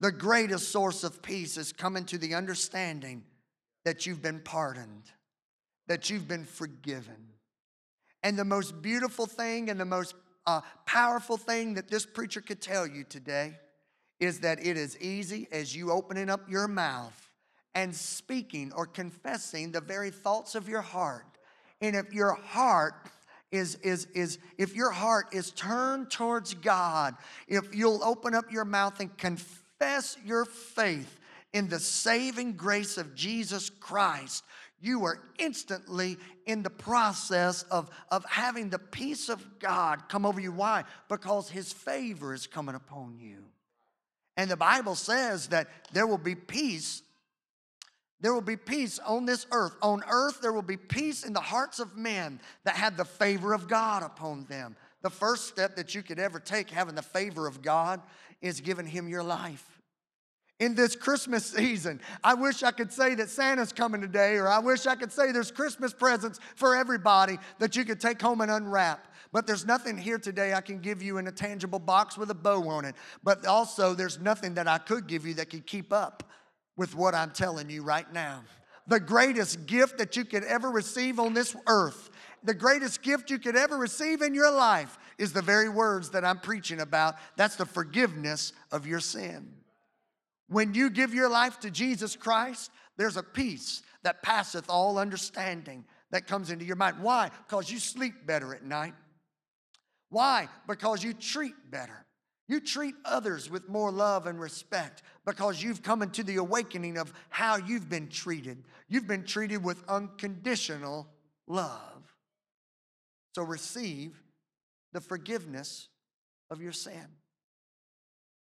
the 0.00 0.10
greatest 0.10 0.72
source 0.72 1.04
of 1.04 1.22
peace 1.22 1.56
is 1.56 1.72
coming 1.72 2.04
to 2.06 2.18
the 2.18 2.34
understanding 2.34 3.22
that 3.84 4.06
you've 4.06 4.22
been 4.22 4.40
pardoned, 4.40 5.04
that 5.86 6.10
you've 6.10 6.26
been 6.26 6.44
forgiven. 6.44 7.28
And 8.24 8.36
the 8.36 8.44
most 8.44 8.82
beautiful 8.82 9.26
thing 9.26 9.70
and 9.70 9.78
the 9.78 9.84
most 9.84 10.16
uh, 10.48 10.62
powerful 10.84 11.36
thing 11.36 11.74
that 11.74 11.86
this 11.86 12.04
preacher 12.04 12.40
could 12.40 12.60
tell 12.60 12.88
you 12.88 13.04
today 13.04 13.56
is 14.18 14.40
that 14.40 14.58
it 14.66 14.76
is 14.76 14.98
easy 14.98 15.46
as 15.52 15.76
you 15.76 15.92
opening 15.92 16.28
up 16.28 16.50
your 16.50 16.66
mouth 16.66 17.29
and 17.74 17.94
speaking 17.94 18.72
or 18.74 18.86
confessing 18.86 19.72
the 19.72 19.80
very 19.80 20.10
thoughts 20.10 20.54
of 20.54 20.68
your 20.68 20.80
heart. 20.80 21.26
And 21.80 21.96
if 21.96 22.12
your 22.12 22.34
heart 22.34 22.94
is, 23.52 23.76
is, 23.76 24.06
is 24.14 24.38
if 24.58 24.74
your 24.74 24.90
heart 24.90 25.26
is 25.32 25.50
turned 25.52 26.10
towards 26.10 26.54
God, 26.54 27.14
if 27.48 27.74
you'll 27.74 28.04
open 28.04 28.34
up 28.34 28.52
your 28.52 28.64
mouth 28.64 29.00
and 29.00 29.16
confess 29.16 30.16
your 30.24 30.44
faith 30.44 31.18
in 31.52 31.68
the 31.68 31.80
saving 31.80 32.52
grace 32.52 32.96
of 32.96 33.14
Jesus 33.14 33.70
Christ, 33.70 34.44
you 34.80 35.04
are 35.04 35.20
instantly 35.38 36.16
in 36.46 36.62
the 36.62 36.70
process 36.70 37.64
of, 37.64 37.90
of 38.10 38.24
having 38.24 38.70
the 38.70 38.78
peace 38.78 39.28
of 39.28 39.58
God 39.58 40.08
come 40.08 40.24
over 40.24 40.40
you. 40.40 40.52
Why? 40.52 40.84
Because 41.08 41.50
His 41.50 41.72
favor 41.72 42.32
is 42.32 42.46
coming 42.46 42.74
upon 42.74 43.18
you. 43.18 43.44
And 44.36 44.50
the 44.50 44.56
Bible 44.56 44.94
says 44.94 45.48
that 45.48 45.68
there 45.92 46.06
will 46.06 46.18
be 46.18 46.34
peace 46.34 47.02
there 48.20 48.34
will 48.34 48.40
be 48.40 48.56
peace 48.56 48.98
on 48.98 49.24
this 49.24 49.46
earth. 49.50 49.76
On 49.82 50.02
earth, 50.08 50.40
there 50.40 50.52
will 50.52 50.62
be 50.62 50.76
peace 50.76 51.24
in 51.24 51.32
the 51.32 51.40
hearts 51.40 51.80
of 51.80 51.96
men 51.96 52.40
that 52.64 52.76
have 52.76 52.96
the 52.96 53.04
favor 53.04 53.52
of 53.54 53.66
God 53.66 54.02
upon 54.02 54.44
them. 54.44 54.76
The 55.02 55.10
first 55.10 55.48
step 55.48 55.76
that 55.76 55.94
you 55.94 56.02
could 56.02 56.18
ever 56.18 56.38
take, 56.38 56.68
having 56.70 56.94
the 56.94 57.02
favor 57.02 57.46
of 57.46 57.62
God, 57.62 58.02
is 58.42 58.60
giving 58.60 58.86
Him 58.86 59.08
your 59.08 59.22
life. 59.22 59.80
In 60.58 60.74
this 60.74 60.94
Christmas 60.94 61.46
season, 61.56 62.00
I 62.22 62.34
wish 62.34 62.62
I 62.62 62.70
could 62.72 62.92
say 62.92 63.14
that 63.14 63.30
Santa's 63.30 63.72
coming 63.72 64.02
today, 64.02 64.36
or 64.36 64.48
I 64.48 64.58
wish 64.58 64.86
I 64.86 64.96
could 64.96 65.12
say 65.12 65.32
there's 65.32 65.50
Christmas 65.50 65.94
presents 65.94 66.38
for 66.56 66.76
everybody 66.76 67.38
that 67.58 67.74
you 67.74 67.86
could 67.86 68.00
take 68.00 68.20
home 68.20 68.42
and 68.42 68.50
unwrap. 68.50 69.06
But 69.32 69.46
there's 69.46 69.64
nothing 69.64 69.96
here 69.96 70.18
today 70.18 70.52
I 70.52 70.60
can 70.60 70.80
give 70.80 71.02
you 71.02 71.16
in 71.16 71.26
a 71.28 71.32
tangible 71.32 71.78
box 71.78 72.18
with 72.18 72.30
a 72.30 72.34
bow 72.34 72.68
on 72.68 72.84
it. 72.84 72.96
But 73.22 73.46
also, 73.46 73.94
there's 73.94 74.18
nothing 74.18 74.54
that 74.54 74.68
I 74.68 74.78
could 74.78 75.06
give 75.06 75.24
you 75.24 75.34
that 75.34 75.48
could 75.48 75.66
keep 75.66 75.92
up 75.92 76.24
with 76.80 76.94
what 76.94 77.14
I'm 77.14 77.30
telling 77.30 77.68
you 77.68 77.82
right 77.82 78.10
now. 78.10 78.42
The 78.86 79.00
greatest 79.00 79.66
gift 79.66 79.98
that 79.98 80.16
you 80.16 80.24
could 80.24 80.44
ever 80.44 80.70
receive 80.70 81.20
on 81.20 81.34
this 81.34 81.54
earth, 81.66 82.08
the 82.42 82.54
greatest 82.54 83.02
gift 83.02 83.28
you 83.28 83.38
could 83.38 83.54
ever 83.54 83.76
receive 83.76 84.22
in 84.22 84.32
your 84.32 84.50
life 84.50 84.96
is 85.18 85.34
the 85.34 85.42
very 85.42 85.68
words 85.68 86.08
that 86.12 86.24
I'm 86.24 86.38
preaching 86.38 86.80
about. 86.80 87.16
That's 87.36 87.56
the 87.56 87.66
forgiveness 87.66 88.54
of 88.72 88.86
your 88.86 89.00
sin. 89.00 89.52
When 90.48 90.72
you 90.72 90.88
give 90.88 91.12
your 91.12 91.28
life 91.28 91.60
to 91.60 91.70
Jesus 91.70 92.16
Christ, 92.16 92.70
there's 92.96 93.18
a 93.18 93.22
peace 93.22 93.82
that 94.02 94.22
passeth 94.22 94.70
all 94.70 94.96
understanding 94.98 95.84
that 96.12 96.26
comes 96.26 96.50
into 96.50 96.64
your 96.64 96.76
mind. 96.76 96.96
Why? 97.02 97.30
Because 97.46 97.70
you 97.70 97.78
sleep 97.78 98.14
better 98.24 98.54
at 98.54 98.64
night. 98.64 98.94
Why? 100.08 100.48
Because 100.66 101.04
you 101.04 101.12
treat 101.12 101.52
better. 101.70 102.06
You 102.50 102.58
treat 102.58 102.96
others 103.04 103.48
with 103.48 103.68
more 103.68 103.92
love 103.92 104.26
and 104.26 104.40
respect 104.40 105.04
because 105.24 105.62
you've 105.62 105.84
come 105.84 106.02
into 106.02 106.24
the 106.24 106.38
awakening 106.38 106.98
of 106.98 107.12
how 107.28 107.54
you've 107.58 107.88
been 107.88 108.08
treated. 108.08 108.64
You've 108.88 109.06
been 109.06 109.22
treated 109.22 109.62
with 109.62 109.84
unconditional 109.86 111.06
love. 111.46 112.12
So 113.36 113.44
receive 113.44 114.20
the 114.92 115.00
forgiveness 115.00 115.90
of 116.50 116.60
your 116.60 116.72
sin. 116.72 117.06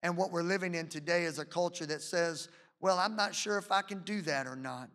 And 0.01 0.17
what 0.17 0.33
we're 0.33 0.43
living 0.43 0.75
in 0.75 0.89
today 0.89 1.23
is 1.23 1.39
a 1.39 1.45
culture 1.45 1.85
that 1.85 2.01
says, 2.01 2.49
well, 2.81 2.99
I'm 2.99 3.15
not 3.15 3.33
sure 3.33 3.57
if 3.57 3.71
I 3.71 3.83
can 3.83 3.99
do 3.99 4.21
that 4.23 4.47
or 4.47 4.57
not. 4.57 4.89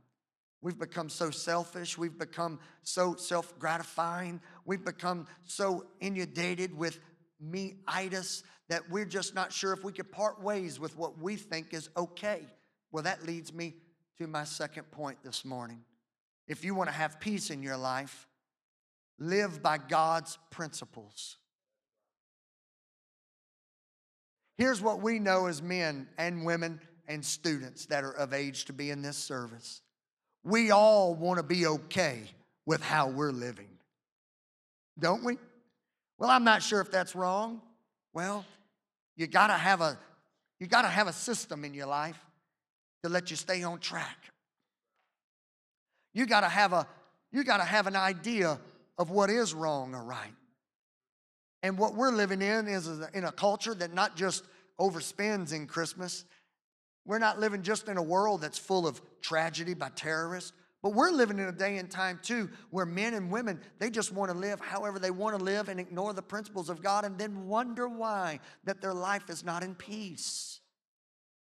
We've 0.60 0.78
become 0.78 1.08
so 1.08 1.30
selfish. 1.30 1.96
We've 1.96 2.18
become 2.18 2.58
so 2.82 3.14
self 3.14 3.58
gratifying. 3.58 4.42
We've 4.66 4.84
become 4.84 5.26
so 5.44 5.86
inundated 5.98 6.76
with 6.76 7.00
me 7.40 7.76
itis 7.86 8.42
that 8.68 8.90
we're 8.90 9.04
just 9.04 9.34
not 9.34 9.52
sure 9.52 9.72
if 9.72 9.82
we 9.82 9.92
could 9.92 10.12
part 10.12 10.42
ways 10.42 10.78
with 10.78 10.96
what 10.96 11.18
we 11.18 11.36
think 11.36 11.72
is 11.72 11.88
okay. 11.96 12.42
Well, 12.92 13.04
that 13.04 13.26
leads 13.26 13.52
me 13.52 13.74
to 14.18 14.26
my 14.26 14.44
second 14.44 14.90
point 14.90 15.18
this 15.22 15.44
morning. 15.44 15.82
If 16.46 16.64
you 16.64 16.74
want 16.74 16.88
to 16.88 16.94
have 16.94 17.20
peace 17.20 17.50
in 17.50 17.62
your 17.62 17.76
life, 17.76 18.26
live 19.18 19.62
by 19.62 19.78
God's 19.78 20.38
principles. 20.50 21.36
Here's 24.56 24.80
what 24.80 25.00
we 25.00 25.18
know 25.18 25.46
as 25.46 25.62
men 25.62 26.08
and 26.18 26.44
women 26.44 26.80
and 27.06 27.24
students 27.24 27.86
that 27.86 28.04
are 28.04 28.12
of 28.12 28.34
age 28.34 28.64
to 28.66 28.72
be 28.72 28.90
in 28.90 29.02
this 29.02 29.16
service. 29.16 29.82
We 30.42 30.70
all 30.70 31.14
want 31.14 31.38
to 31.38 31.42
be 31.42 31.66
okay 31.66 32.22
with 32.66 32.82
how 32.82 33.08
we're 33.08 33.32
living, 33.32 33.68
don't 34.98 35.24
we? 35.24 35.38
Well, 36.18 36.28
I'm 36.28 36.44
not 36.44 36.62
sure 36.62 36.80
if 36.80 36.90
that's 36.90 37.14
wrong. 37.14 37.62
Well, 38.12 38.44
you 39.18 39.26
gotta 39.26 39.54
have 39.54 39.82
a 39.82 39.98
you 40.60 40.66
gotta 40.66 40.88
have 40.88 41.08
a 41.08 41.12
system 41.12 41.64
in 41.64 41.74
your 41.74 41.86
life 41.86 42.18
to 43.02 43.10
let 43.10 43.30
you 43.30 43.36
stay 43.36 43.62
on 43.62 43.78
track. 43.80 44.16
You 46.14 46.24
gotta 46.24 46.48
have 46.48 46.72
a 46.72 46.86
you 47.32 47.44
gotta 47.44 47.64
have 47.64 47.86
an 47.86 47.96
idea 47.96 48.58
of 48.96 49.10
what 49.10 49.28
is 49.28 49.52
wrong 49.52 49.94
or 49.94 50.02
right. 50.02 50.32
And 51.62 51.76
what 51.76 51.94
we're 51.94 52.12
living 52.12 52.40
in 52.40 52.68
is 52.68 52.88
in 53.12 53.24
a 53.24 53.32
culture 53.32 53.74
that 53.74 53.92
not 53.92 54.16
just 54.16 54.44
overspends 54.80 55.52
in 55.52 55.66
Christmas. 55.66 56.24
We're 57.04 57.18
not 57.18 57.40
living 57.40 57.62
just 57.62 57.88
in 57.88 57.96
a 57.96 58.02
world 58.02 58.40
that's 58.40 58.58
full 58.58 58.86
of 58.86 59.00
tragedy 59.20 59.74
by 59.74 59.88
terrorists, 59.90 60.52
but 60.82 60.94
we're 60.94 61.10
living 61.10 61.38
in 61.38 61.46
a 61.46 61.52
day 61.52 61.78
and 61.78 61.90
time 61.90 62.20
too 62.22 62.48
where 62.70 62.86
men 62.86 63.14
and 63.14 63.30
women, 63.30 63.60
they 63.78 63.90
just 63.90 64.12
want 64.12 64.30
to 64.30 64.36
live 64.36 64.60
however 64.60 64.98
they 64.98 65.10
want 65.10 65.36
to 65.36 65.44
live 65.44 65.68
and 65.68 65.80
ignore 65.80 66.12
the 66.12 66.22
principles 66.22 66.70
of 66.70 66.82
God 66.82 67.04
and 67.04 67.18
then 67.18 67.48
wonder 67.48 67.88
why 67.88 68.40
that 68.64 68.80
their 68.80 68.94
life 68.94 69.28
is 69.28 69.44
not 69.44 69.62
in 69.62 69.74
peace. 69.74 70.60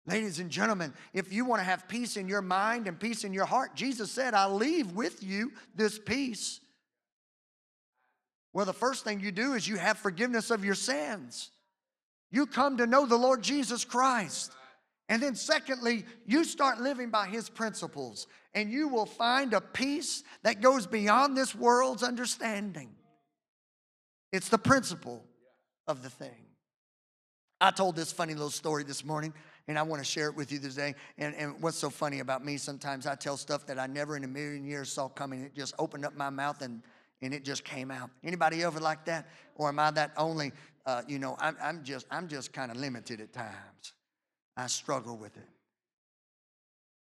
Ladies 0.04 0.40
and 0.40 0.50
gentlemen, 0.50 0.92
if 1.14 1.32
you 1.32 1.44
want 1.44 1.60
to 1.60 1.64
have 1.64 1.88
peace 1.88 2.16
in 2.16 2.26
your 2.28 2.42
mind 2.42 2.88
and 2.88 2.98
peace 2.98 3.24
in 3.24 3.32
your 3.32 3.46
heart, 3.46 3.76
Jesus 3.76 4.10
said, 4.10 4.34
I 4.34 4.46
leave 4.46 4.92
with 4.92 5.22
you 5.22 5.52
this 5.74 5.98
peace. 5.98 6.60
Well, 8.52 8.66
the 8.66 8.72
first 8.72 9.04
thing 9.04 9.20
you 9.20 9.32
do 9.32 9.54
is 9.54 9.66
you 9.66 9.76
have 9.76 9.98
forgiveness 9.98 10.50
of 10.50 10.64
your 10.64 10.74
sins. 10.74 11.50
You 12.30 12.46
come 12.46 12.78
to 12.78 12.86
know 12.86 13.06
the 13.06 13.16
Lord 13.16 13.42
Jesus 13.42 13.84
Christ. 13.84 14.52
And 15.08 15.22
then, 15.22 15.34
secondly, 15.34 16.04
you 16.26 16.44
start 16.44 16.80
living 16.80 17.10
by 17.10 17.26
His 17.26 17.48
principles, 17.48 18.26
and 18.54 18.70
you 18.70 18.88
will 18.88 19.06
find 19.06 19.54
a 19.54 19.60
peace 19.60 20.22
that 20.42 20.60
goes 20.60 20.86
beyond 20.86 21.36
this 21.36 21.54
world's 21.54 22.02
understanding. 22.02 22.90
It's 24.32 24.48
the 24.48 24.58
principle 24.58 25.24
of 25.86 26.02
the 26.02 26.10
thing. 26.10 26.46
I 27.60 27.70
told 27.70 27.96
this 27.96 28.10
funny 28.10 28.34
little 28.34 28.50
story 28.50 28.82
this 28.82 29.04
morning, 29.04 29.32
and 29.68 29.78
I 29.78 29.82
want 29.82 30.02
to 30.02 30.04
share 30.04 30.28
it 30.28 30.34
with 30.34 30.50
you 30.50 30.58
today. 30.58 30.94
And, 31.16 31.34
and 31.36 31.62
what's 31.62 31.78
so 31.78 31.90
funny 31.90 32.18
about 32.18 32.44
me, 32.44 32.56
sometimes 32.56 33.06
I 33.06 33.14
tell 33.14 33.36
stuff 33.36 33.66
that 33.66 33.78
I 33.78 33.86
never 33.86 34.16
in 34.16 34.24
a 34.24 34.28
million 34.28 34.64
years 34.64 34.90
saw 34.90 35.08
coming. 35.08 35.42
It 35.42 35.54
just 35.54 35.74
opened 35.78 36.04
up 36.04 36.16
my 36.16 36.30
mouth 36.30 36.60
and, 36.62 36.82
and 37.20 37.32
it 37.32 37.44
just 37.44 37.62
came 37.62 37.90
out. 37.90 38.10
Anybody 38.24 38.64
ever 38.64 38.80
like 38.80 39.04
that? 39.04 39.28
Or 39.54 39.68
am 39.68 39.78
I 39.78 39.92
that 39.92 40.12
only, 40.16 40.52
uh, 40.86 41.02
you 41.06 41.20
know, 41.20 41.36
I'm, 41.38 41.56
I'm 41.62 41.84
just, 41.84 42.06
I'm 42.10 42.26
just 42.26 42.52
kind 42.52 42.72
of 42.72 42.76
limited 42.78 43.20
at 43.20 43.32
times. 43.32 43.92
I 44.56 44.66
struggle 44.66 45.16
with 45.16 45.36
it. 45.36 45.48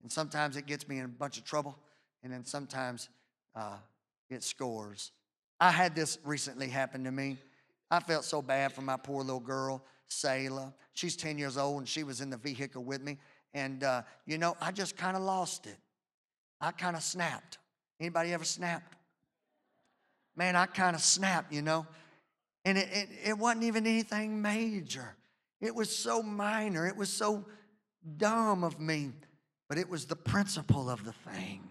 And 0.01 0.11
sometimes 0.11 0.57
it 0.57 0.65
gets 0.65 0.87
me 0.87 0.99
in 0.99 1.05
a 1.05 1.09
bunch 1.09 1.37
of 1.37 1.43
trouble, 1.43 1.77
and 2.23 2.31
then 2.31 2.45
sometimes 2.45 3.09
uh, 3.55 3.77
it 4.29 4.43
scores. 4.43 5.11
I 5.59 5.71
had 5.71 5.95
this 5.95 6.17
recently 6.23 6.67
happen 6.69 7.03
to 7.03 7.11
me. 7.11 7.37
I 7.91 7.99
felt 7.99 8.23
so 8.23 8.41
bad 8.41 8.71
for 8.71 8.81
my 8.81 8.97
poor 8.97 9.23
little 9.23 9.39
girl, 9.39 9.83
Selah. 10.07 10.73
She's 10.93 11.15
10 11.15 11.37
years 11.37 11.57
old, 11.57 11.79
and 11.79 11.87
she 11.87 12.03
was 12.03 12.21
in 12.21 12.29
the 12.29 12.37
vehicle 12.37 12.83
with 12.83 13.01
me. 13.01 13.17
And, 13.53 13.83
uh, 13.83 14.03
you 14.25 14.37
know, 14.37 14.55
I 14.61 14.71
just 14.71 14.95
kind 14.95 15.17
of 15.17 15.23
lost 15.23 15.65
it. 15.65 15.77
I 16.61 16.71
kind 16.71 16.95
of 16.95 17.03
snapped. 17.03 17.57
Anybody 17.99 18.33
ever 18.33 18.45
snapped? 18.45 18.95
Man, 20.35 20.55
I 20.55 20.67
kind 20.67 20.95
of 20.95 21.01
snapped, 21.01 21.51
you 21.51 21.61
know. 21.61 21.85
And 22.63 22.77
it, 22.77 22.87
it, 22.91 23.09
it 23.29 23.37
wasn't 23.37 23.63
even 23.63 23.87
anything 23.87 24.41
major. 24.41 25.15
It 25.61 25.75
was 25.75 25.93
so 25.93 26.23
minor, 26.23 26.87
it 26.87 26.95
was 26.95 27.09
so 27.09 27.45
dumb 28.17 28.63
of 28.63 28.79
me, 28.79 29.11
but 29.69 29.77
it 29.77 29.87
was 29.87 30.07
the 30.07 30.15
principle 30.15 30.89
of 30.89 31.05
the 31.05 31.13
thing. 31.13 31.61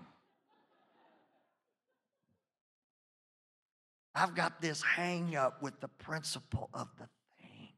I've 4.14 4.37
got 4.37 4.62
this 4.62 4.80
hang 4.82 5.34
up 5.37 5.61
with 5.62 5.80
the 5.80 5.88
principle 5.88 6.70
of 6.72 6.88
the 6.98 7.08
thing. 7.40 7.68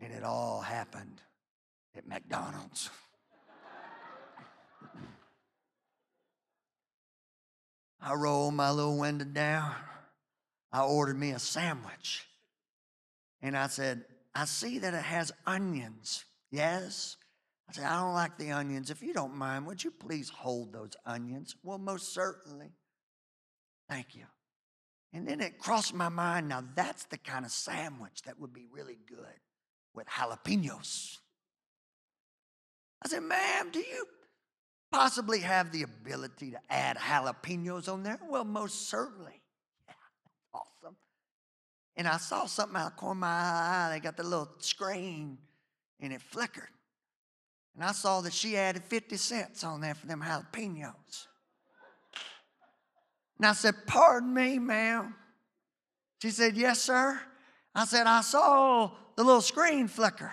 And 0.00 0.12
it 0.12 0.22
all 0.22 0.60
happened 0.60 1.20
at 1.96 2.06
McDonald's. 2.06 2.90
I 8.00 8.14
rolled 8.14 8.54
my 8.54 8.70
little 8.70 8.98
window 8.98 9.24
down. 9.24 9.74
I 10.70 10.82
ordered 10.82 11.18
me 11.18 11.30
a 11.30 11.38
sandwich. 11.38 12.26
And 13.40 13.56
I 13.56 13.66
said, 13.66 14.04
I 14.34 14.44
see 14.44 14.78
that 14.78 14.94
it 14.94 15.02
has 15.02 15.32
onions. 15.46 16.24
Yes? 16.50 17.16
I 17.72 17.74
said, 17.74 17.84
I 17.84 18.00
don't 18.00 18.12
like 18.12 18.36
the 18.36 18.52
onions. 18.52 18.90
If 18.90 19.02
you 19.02 19.14
don't 19.14 19.34
mind, 19.34 19.66
would 19.66 19.82
you 19.82 19.90
please 19.90 20.28
hold 20.28 20.74
those 20.74 20.92
onions? 21.06 21.56
Well, 21.62 21.78
most 21.78 22.12
certainly. 22.12 22.72
Thank 23.88 24.14
you. 24.14 24.24
And 25.14 25.26
then 25.26 25.40
it 25.40 25.58
crossed 25.58 25.94
my 25.94 26.08
mind 26.08 26.48
now 26.48 26.64
that's 26.74 27.04
the 27.04 27.16
kind 27.18 27.44
of 27.44 27.50
sandwich 27.50 28.22
that 28.26 28.38
would 28.38 28.52
be 28.52 28.66
really 28.70 28.98
good 29.08 29.40
with 29.94 30.06
jalapenos. 30.06 31.18
I 33.04 33.08
said, 33.08 33.22
ma'am, 33.22 33.70
do 33.72 33.78
you 33.78 34.06
possibly 34.90 35.40
have 35.40 35.72
the 35.72 35.82
ability 35.82 36.50
to 36.50 36.58
add 36.68 36.98
jalapenos 36.98 37.90
on 37.90 38.02
there? 38.02 38.20
Well, 38.28 38.44
most 38.44 38.88
certainly. 38.88 39.40
Yeah, 39.88 40.60
awesome. 40.60 40.96
And 41.96 42.06
I 42.06 42.18
saw 42.18 42.46
something 42.46 42.76
out 42.76 42.88
of 42.88 42.92
the 42.92 42.96
corner 42.96 43.12
of 43.12 43.16
my 43.18 43.28
eye. 43.28 43.88
They 43.92 44.00
got 44.00 44.16
the 44.18 44.22
little 44.22 44.50
screen 44.58 45.38
and 46.00 46.12
it 46.12 46.20
flickered. 46.20 46.68
And 47.74 47.84
I 47.84 47.92
saw 47.92 48.20
that 48.20 48.32
she 48.32 48.56
added 48.56 48.84
50 48.84 49.16
cents 49.16 49.64
on 49.64 49.80
there 49.80 49.94
for 49.94 50.06
them 50.06 50.22
jalapenos. 50.22 51.26
And 53.38 53.46
I 53.46 53.52
said, 53.52 53.74
Pardon 53.86 54.32
me, 54.32 54.58
ma'am. 54.58 55.14
She 56.20 56.30
said, 56.30 56.56
Yes, 56.56 56.82
sir. 56.82 57.18
I 57.74 57.84
said, 57.86 58.06
I 58.06 58.20
saw 58.20 58.90
the 59.16 59.24
little 59.24 59.40
screen 59.40 59.88
flicker. 59.88 60.32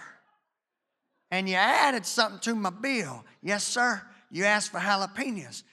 And 1.32 1.48
you 1.48 1.56
added 1.56 2.06
something 2.06 2.40
to 2.42 2.56
my 2.56 2.72
bill. 2.72 3.24
Yes, 3.42 3.64
sir. 3.64 4.02
You 4.30 4.46
asked 4.46 4.72
for 4.72 4.80
jalapenos. 4.80 5.64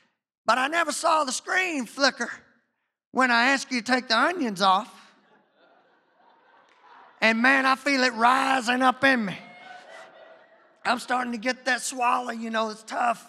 But 0.45 0.59
I 0.59 0.69
never 0.69 0.93
saw 0.93 1.25
the 1.25 1.33
screen 1.33 1.87
flicker 1.87 2.31
when 3.11 3.31
I 3.31 3.47
asked 3.47 3.73
you 3.73 3.81
to 3.81 3.93
take 3.93 4.09
the 4.09 4.17
onions 4.17 4.63
off. 4.63 4.93
And 7.21 7.43
man, 7.43 7.67
I 7.67 7.75
feel 7.75 8.05
it 8.05 8.13
rising 8.15 8.83
up 8.83 9.03
in 9.03 9.25
me. 9.25 9.37
I'm 10.87 10.99
starting 10.99 11.33
to 11.33 11.39
get 11.39 11.65
that 11.65 11.83
swallow, 11.83 12.31
you 12.31 12.51
know, 12.51 12.71
it's 12.71 12.83
tough. 12.83 13.29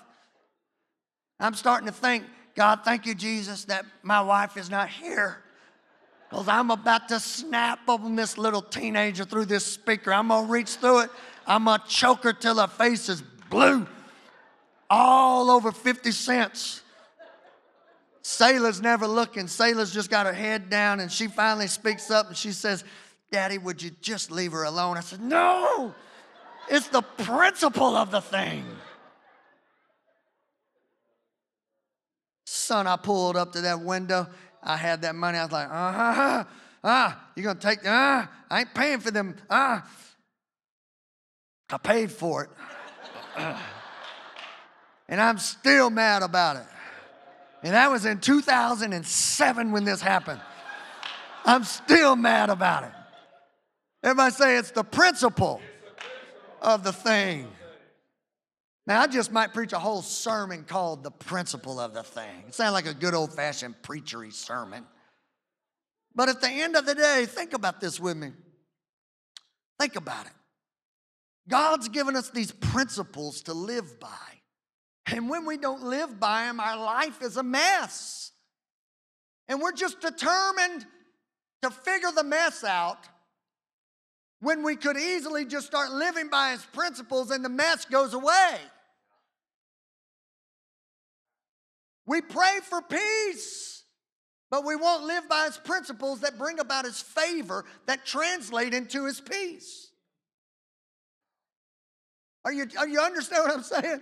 I'm 1.39 1.53
starting 1.53 1.87
to 1.87 1.93
think, 1.93 2.23
God, 2.55 2.81
thank 2.83 3.05
you, 3.05 3.13
Jesus, 3.13 3.65
that 3.65 3.85
my 4.03 4.21
wife 4.21 4.57
is 4.57 4.69
not 4.69 4.89
here. 4.89 5.37
Because 6.29 6.47
I'm 6.47 6.71
about 6.71 7.09
to 7.09 7.19
snap 7.19 7.79
on 7.87 8.15
this 8.15 8.37
little 8.37 8.61
teenager 8.61 9.23
through 9.23 9.45
this 9.45 9.65
speaker. 9.65 10.11
I'm 10.11 10.27
going 10.27 10.45
to 10.45 10.51
reach 10.51 10.75
through 10.75 11.01
it. 11.01 11.09
I'm 11.45 11.65
going 11.65 11.79
to 11.79 11.87
choke 11.87 12.23
her 12.23 12.33
till 12.33 12.59
her 12.59 12.67
face 12.67 13.07
is 13.07 13.23
blue. 13.49 13.87
All 14.89 15.49
over 15.49 15.71
50 15.71 16.11
cents. 16.11 16.81
Selah's 18.21 18.81
never 18.81 19.07
looking. 19.07 19.47
Selah's 19.47 19.93
just 19.93 20.09
got 20.09 20.25
her 20.25 20.33
head 20.33 20.69
down, 20.69 20.99
and 20.99 21.09
she 21.09 21.27
finally 21.27 21.67
speaks 21.67 22.11
up 22.11 22.27
and 22.27 22.35
she 22.35 22.51
says, 22.51 22.83
Daddy, 23.31 23.57
would 23.57 23.81
you 23.81 23.91
just 24.01 24.31
leave 24.31 24.51
her 24.51 24.63
alone? 24.63 24.97
I 24.97 25.01
said, 25.01 25.21
No, 25.21 25.95
it's 26.69 26.87
the 26.87 27.01
principle 27.01 27.95
of 27.95 28.11
the 28.11 28.21
thing. 28.21 28.65
Son, 32.45 32.87
I 32.87 32.97
pulled 32.97 33.37
up 33.37 33.53
to 33.53 33.61
that 33.61 33.81
window. 33.81 34.27
I 34.61 34.77
had 34.77 35.01
that 35.03 35.15
money. 35.15 35.37
I 35.37 35.43
was 35.43 35.51
like, 35.51 35.67
uh 35.69 36.13
huh, 36.13 36.43
ah, 36.83 37.29
you 37.35 37.43
gonna 37.43 37.59
take, 37.59 37.79
ah, 37.85 38.23
uh, 38.23 38.27
I 38.49 38.59
ain't 38.61 38.73
paying 38.73 38.99
for 38.99 39.11
them, 39.11 39.35
ah. 39.49 39.83
Uh. 39.83 39.87
I 41.69 41.77
paid 41.77 42.11
for 42.11 42.43
it. 42.43 42.49
and 45.09 45.21
I'm 45.21 45.37
still 45.37 45.89
mad 45.89 46.23
about 46.23 46.55
it. 46.57 46.65
And 47.63 47.73
that 47.73 47.91
was 47.91 48.05
in 48.05 48.19
2007 48.19 49.71
when 49.71 49.83
this 49.83 50.01
happened. 50.01 50.39
I'm 51.45 51.63
still 51.63 52.15
mad 52.15 52.49
about 52.49 52.83
it. 52.83 52.91
Everybody 54.03 54.33
say 54.33 54.57
it's 54.57 54.71
the 54.71 54.83
principle 54.83 55.61
of 56.61 56.83
the 56.83 56.93
thing. 56.93 57.47
Now, 58.85 59.01
I 59.01 59.07
just 59.07 59.31
might 59.31 59.53
preach 59.53 59.73
a 59.73 59.79
whole 59.79 60.01
sermon 60.01 60.63
called 60.63 61.03
The 61.03 61.11
Principle 61.11 61.79
of 61.79 61.93
the 61.93 62.03
Thing. 62.03 62.45
It 62.47 62.55
sounds 62.55 62.73
like 62.73 62.85
a 62.85 62.93
good 62.93 63.13
old 63.13 63.33
fashioned 63.33 63.75
preachery 63.83 64.31
sermon. 64.31 64.85
But 66.15 66.29
at 66.29 66.41
the 66.41 66.49
end 66.49 66.75
of 66.75 66.85
the 66.85 66.95
day, 66.95 67.25
think 67.27 67.53
about 67.53 67.81
this 67.81 67.99
with 67.99 68.15
me. 68.15 68.31
Think 69.79 69.97
about 69.97 70.25
it. 70.25 70.31
God's 71.49 71.89
given 71.89 72.15
us 72.15 72.29
these 72.29 72.51
principles 72.51 73.41
to 73.43 73.53
live 73.53 73.99
by. 73.99 74.07
And 75.05 75.29
when 75.29 75.45
we 75.45 75.57
don't 75.57 75.83
live 75.83 76.19
by 76.19 76.45
them, 76.45 76.59
our 76.59 76.77
life 76.77 77.21
is 77.21 77.37
a 77.37 77.43
mess. 77.43 78.31
And 79.47 79.61
we're 79.61 79.73
just 79.73 80.01
determined 80.01 80.85
to 81.61 81.69
figure 81.69 82.11
the 82.11 82.23
mess 82.23 82.63
out 82.63 82.99
when 84.39 84.63
we 84.63 84.75
could 84.75 84.97
easily 84.97 85.45
just 85.45 85.65
start 85.65 85.91
living 85.91 86.29
by 86.29 86.51
his 86.51 86.63
principles 86.65 87.31
and 87.31 87.43
the 87.43 87.49
mess 87.49 87.85
goes 87.85 88.13
away. 88.13 88.57
We 92.05 92.21
pray 92.21 92.59
for 92.63 92.81
peace, 92.81 93.83
but 94.49 94.63
we 94.63 94.75
won't 94.75 95.03
live 95.03 95.27
by 95.27 95.45
his 95.45 95.57
principles 95.57 96.21
that 96.21 96.37
bring 96.37 96.59
about 96.59 96.85
his 96.85 97.01
favor 97.01 97.65
that 97.85 98.05
translate 98.05 98.73
into 98.73 99.05
his 99.05 99.19
peace. 99.19 99.89
Are 102.45 102.53
you, 102.53 102.65
are 102.77 102.87
you 102.87 103.01
understand 103.01 103.43
what 103.43 103.57
I'm 103.57 103.63
saying? 103.63 104.01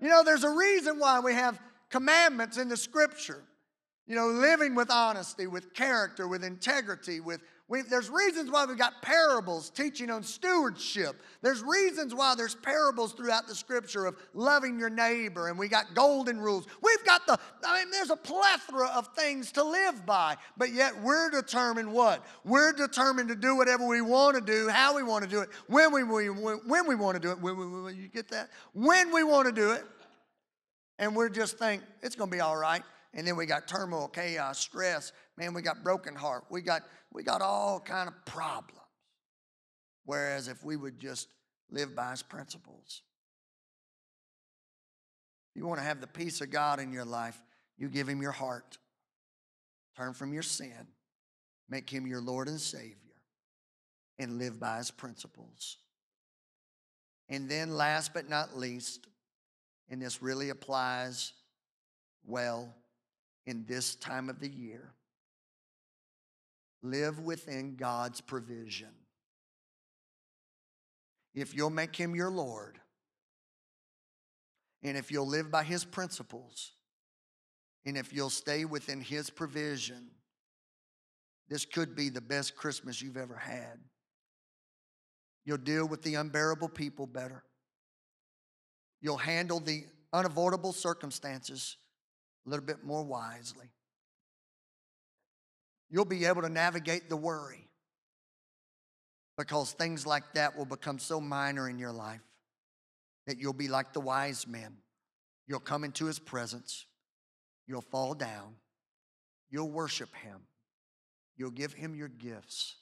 You 0.00 0.08
know, 0.08 0.24
there's 0.24 0.44
a 0.44 0.50
reason 0.50 0.98
why 0.98 1.20
we 1.20 1.34
have 1.34 1.60
commandments 1.90 2.56
in 2.56 2.68
the 2.68 2.76
scripture. 2.76 3.44
You 4.06 4.16
know, 4.16 4.26
living 4.26 4.74
with 4.74 4.90
honesty, 4.90 5.46
with 5.46 5.72
character, 5.74 6.26
with 6.26 6.42
integrity, 6.42 7.20
with 7.20 7.40
we, 7.70 7.82
there's 7.82 8.10
reasons 8.10 8.50
why 8.50 8.64
we've 8.64 8.76
got 8.76 9.00
parables 9.00 9.70
teaching 9.70 10.10
on 10.10 10.24
stewardship. 10.24 11.22
There's 11.40 11.62
reasons 11.62 12.12
why 12.12 12.34
there's 12.34 12.56
parables 12.56 13.12
throughout 13.12 13.46
the 13.46 13.54
scripture 13.54 14.06
of 14.06 14.16
loving 14.34 14.76
your 14.76 14.90
neighbor, 14.90 15.46
and 15.48 15.56
we 15.56 15.68
got 15.68 15.94
golden 15.94 16.40
rules. 16.40 16.66
We've 16.82 17.04
got 17.06 17.28
the, 17.28 17.38
I 17.64 17.78
mean, 17.78 17.92
there's 17.92 18.10
a 18.10 18.16
plethora 18.16 18.88
of 18.88 19.06
things 19.16 19.52
to 19.52 19.62
live 19.62 20.04
by, 20.04 20.36
but 20.56 20.72
yet 20.72 21.00
we're 21.00 21.30
determined 21.30 21.92
what? 21.92 22.26
We're 22.44 22.72
determined 22.72 23.28
to 23.28 23.36
do 23.36 23.56
whatever 23.56 23.86
we 23.86 24.00
want 24.00 24.34
to 24.34 24.42
do, 24.42 24.68
how 24.68 24.96
we 24.96 25.04
want 25.04 25.22
to 25.22 25.30
do 25.30 25.40
it, 25.40 25.48
when 25.68 25.92
we, 25.92 26.02
when 26.02 26.88
we 26.88 26.96
want 26.96 27.14
to 27.14 27.20
do 27.20 27.30
it. 27.30 27.40
When, 27.40 27.56
when, 27.56 27.84
when, 27.84 27.96
you 27.96 28.08
get 28.08 28.28
that? 28.30 28.50
When 28.74 29.14
we 29.14 29.22
want 29.22 29.46
to 29.46 29.52
do 29.52 29.70
it. 29.70 29.84
And 30.98 31.14
we're 31.14 31.28
just 31.28 31.56
think 31.56 31.82
it's 32.02 32.16
going 32.16 32.30
to 32.30 32.36
be 32.36 32.40
all 32.40 32.56
right. 32.56 32.82
And 33.12 33.26
then 33.26 33.36
we 33.36 33.46
got 33.46 33.66
turmoil, 33.66 34.08
chaos, 34.08 34.58
stress. 34.58 35.12
Man, 35.36 35.52
we 35.52 35.62
got 35.62 35.82
broken 35.82 36.14
heart. 36.14 36.44
We 36.50 36.60
got 36.60 36.82
we 37.12 37.22
got 37.22 37.42
all 37.42 37.80
kind 37.80 38.08
of 38.08 38.14
problems. 38.24 38.78
Whereas 40.04 40.48
if 40.48 40.64
we 40.64 40.76
would 40.76 40.98
just 40.98 41.28
live 41.70 41.94
by 41.94 42.12
his 42.12 42.22
principles, 42.22 43.02
you 45.54 45.66
want 45.66 45.80
to 45.80 45.84
have 45.84 46.00
the 46.00 46.06
peace 46.06 46.40
of 46.40 46.50
God 46.50 46.80
in 46.80 46.92
your 46.92 47.04
life, 47.04 47.40
you 47.76 47.88
give 47.88 48.08
him 48.08 48.22
your 48.22 48.32
heart. 48.32 48.78
Turn 49.96 50.14
from 50.14 50.32
your 50.32 50.42
sin, 50.42 50.86
make 51.68 51.90
him 51.90 52.06
your 52.06 52.20
Lord 52.20 52.48
and 52.48 52.60
Savior, 52.60 52.96
and 54.18 54.38
live 54.38 54.58
by 54.58 54.78
his 54.78 54.90
principles. 54.90 55.78
And 57.28 57.48
then, 57.48 57.76
last 57.76 58.14
but 58.14 58.28
not 58.28 58.56
least, 58.56 59.06
and 59.88 60.00
this 60.00 60.22
really 60.22 60.50
applies 60.50 61.32
well 62.24 62.74
in 63.46 63.64
this 63.66 63.94
time 63.96 64.28
of 64.28 64.40
the 64.40 64.48
year, 64.48 64.92
live 66.82 67.18
within 67.18 67.76
God's 67.76 68.20
provision. 68.20 68.90
If 71.34 71.54
you'll 71.54 71.70
make 71.70 71.94
him 71.94 72.14
your 72.14 72.30
Lord, 72.30 72.78
and 74.82 74.96
if 74.96 75.10
you'll 75.10 75.28
live 75.28 75.50
by 75.50 75.62
his 75.62 75.84
principles, 75.84 76.72
and 77.84 77.96
if 77.96 78.12
you'll 78.12 78.30
stay 78.30 78.64
within 78.64 79.00
his 79.00 79.30
provision, 79.30 80.10
this 81.48 81.64
could 81.64 81.94
be 81.96 82.08
the 82.08 82.20
best 82.20 82.56
Christmas 82.56 83.00
you've 83.02 83.16
ever 83.16 83.36
had. 83.36 83.78
You'll 85.44 85.58
deal 85.58 85.86
with 85.86 86.02
the 86.02 86.14
unbearable 86.14 86.68
people 86.68 87.06
better. 87.06 87.42
You'll 89.00 89.16
handle 89.16 89.60
the 89.60 89.84
unavoidable 90.12 90.72
circumstances 90.72 91.76
a 92.46 92.50
little 92.50 92.64
bit 92.64 92.84
more 92.84 93.04
wisely 93.04 93.70
you'll 95.90 96.04
be 96.04 96.24
able 96.24 96.42
to 96.42 96.48
navigate 96.48 97.08
the 97.08 97.16
worry 97.16 97.68
because 99.36 99.72
things 99.72 100.06
like 100.06 100.34
that 100.34 100.56
will 100.56 100.64
become 100.64 100.98
so 100.98 101.20
minor 101.20 101.68
in 101.68 101.78
your 101.78 101.92
life 101.92 102.20
that 103.26 103.38
you'll 103.38 103.52
be 103.52 103.68
like 103.68 103.92
the 103.92 104.00
wise 104.00 104.46
men. 104.46 104.76
You'll 105.46 105.60
come 105.60 105.82
into 105.82 106.06
his 106.06 106.18
presence, 106.18 106.86
you'll 107.66 107.80
fall 107.80 108.14
down, 108.14 108.54
you'll 109.50 109.70
worship 109.70 110.14
him, 110.14 110.40
you'll 111.36 111.50
give 111.50 111.72
him 111.72 111.94
your 111.94 112.08
gifts 112.08 112.76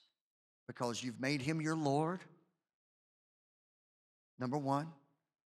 because 0.67 1.03
you've 1.03 1.21
made 1.21 1.41
him 1.41 1.63
your 1.63 1.77
Lord. 1.77 2.21
Number 4.39 4.59
one, 4.59 4.89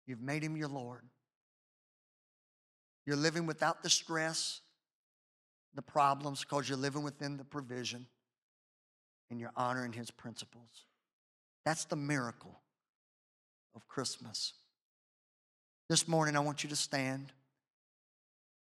you've 0.06 0.22
made 0.22 0.44
him 0.44 0.56
your 0.56 0.68
Lord. 0.68 1.02
You're 3.08 3.16
living 3.16 3.48
without 3.48 3.82
the 3.82 3.90
stress 3.90 4.62
the 5.78 5.82
problems 5.82 6.42
because 6.42 6.68
you're 6.68 6.78
living 6.78 7.04
within 7.04 7.38
the 7.38 7.44
provision 7.44 8.08
and 9.30 9.40
you're 9.40 9.54
honoring 9.56 9.94
his 9.94 10.10
principles. 10.10 10.86
That's 11.66 11.86
the 11.86 11.96
miracle 11.96 12.60
of 13.76 13.88
Christmas. 13.88 14.54
This 15.88 16.08
morning, 16.08 16.36
I 16.36 16.40
want 16.40 16.64
you 16.64 16.70
to 16.70 16.76
stand. 16.76 17.32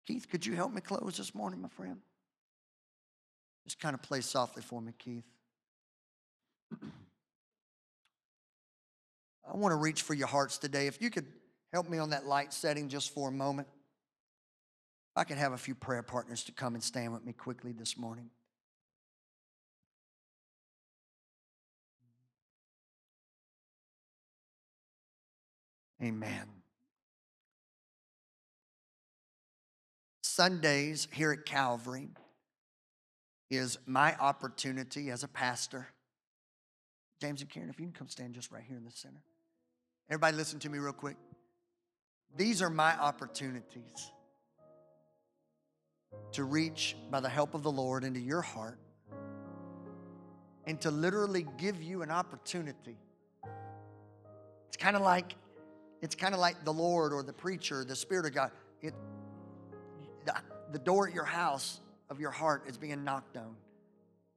Keith, 0.06 0.28
could 0.30 0.46
you 0.46 0.56
help 0.56 0.72
me 0.72 0.80
close 0.80 1.18
this 1.18 1.34
morning, 1.34 1.60
my 1.62 1.70
friend? 1.70 1.98
Just 3.66 3.80
kind 3.80 3.96
of 3.96 4.02
play 4.04 4.22
softly 4.22 4.62
for 4.62 4.80
me, 4.80 4.94
Keith. 4.98 5.26
I 9.52 9.58
want 9.58 9.72
to 9.72 9.78
reach 9.78 10.04
for 10.04 10.14
your 10.14 10.28
hearts 10.28 10.60
today. 10.60 10.86
If 10.88 11.02
you 11.02 11.10
could 11.10 11.26
help 11.74 11.90
me 11.90 11.98
on 11.98 12.12
that 12.12 12.26
light 12.26 12.54
setting 12.54 12.90
just 12.90 13.14
for 13.14 13.30
a 13.30 13.32
moment. 13.32 13.68
I 15.18 15.24
could 15.24 15.40
have 15.40 15.52
a 15.52 15.58
few 15.58 15.74
prayer 15.74 16.04
partners 16.04 16.44
to 16.44 16.52
come 16.52 16.76
and 16.76 16.84
stand 16.84 17.12
with 17.12 17.26
me 17.26 17.34
quickly 17.34 17.72
this 17.72 17.98
morning. 17.98 18.30
Amen. 26.04 26.46
Sundays 30.22 31.08
here 31.12 31.32
at 31.32 31.48
Calvary 31.48 32.10
is 33.50 33.80
my 33.88 34.16
opportunity 34.18 35.10
as 35.10 35.24
a 35.24 35.28
pastor. 35.28 35.88
James 37.20 37.42
and 37.42 37.50
Karen, 37.50 37.72
if 37.72 37.80
you 37.80 37.88
can 37.88 37.94
come 37.94 38.08
stand 38.08 38.36
just 38.36 38.52
right 38.52 38.64
here 38.68 38.78
in 38.78 38.86
the 38.86 38.92
center. 38.92 39.24
Everybody, 40.12 40.38
listen 40.38 40.60
to 40.60 40.70
me 40.70 40.78
real 40.78 40.94
quick. 40.94 41.18
These 42.36 42.62
are 42.62 42.70
my 42.70 42.96
opportunities 43.00 44.12
to 46.34 46.44
reach 46.44 46.96
by 47.10 47.20
the 47.20 47.30
help 47.30 47.54
of 47.54 47.64
the 47.64 47.72
Lord 47.72 48.04
into 48.04 48.20
your 48.20 48.42
heart 48.42 48.78
and 50.66 50.80
to 50.82 50.92
literally 50.92 51.48
give 51.58 51.82
you 51.82 52.02
an 52.02 52.12
opportunity. 52.12 52.98
It's 54.68 54.78
kind 54.78 54.96
of 54.96 55.02
like 55.02 55.36
it's 56.02 56.14
kind 56.14 56.34
of 56.34 56.40
like 56.40 56.64
the 56.64 56.74
Lord 56.74 57.12
or 57.12 57.24
the 57.24 57.34
preacher, 57.34 57.84
the 57.84 57.96
Spirit 57.96 58.28
of 58.28 58.34
God. 58.36 58.52
It, 58.82 58.94
the, 60.26 60.36
the 60.72 60.80
door 60.80 61.08
at 61.08 61.14
your 61.14 61.24
house 61.24 61.80
of 62.10 62.20
your 62.20 62.30
heart 62.30 62.64
is 62.68 62.78
being 62.78 63.04
knocked 63.04 63.36
on, 63.36 63.56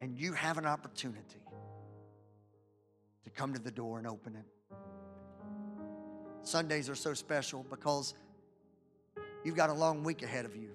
and 0.01 0.19
you 0.19 0.33
have 0.33 0.57
an 0.57 0.64
opportunity 0.64 1.43
to 3.25 3.31
come 3.31 3.53
to 3.53 3.61
the 3.61 3.71
door 3.71 3.99
and 3.99 4.07
open 4.07 4.37
it. 4.37 4.77
Sundays 6.43 6.88
are 6.88 6.95
so 6.95 7.12
special 7.12 7.66
because 7.69 8.14
you've 9.45 9.57
got 9.57 9.68
a 9.68 9.74
long 9.74 10.03
week 10.03 10.22
ahead 10.22 10.47
of 10.47 10.57
you. 10.57 10.70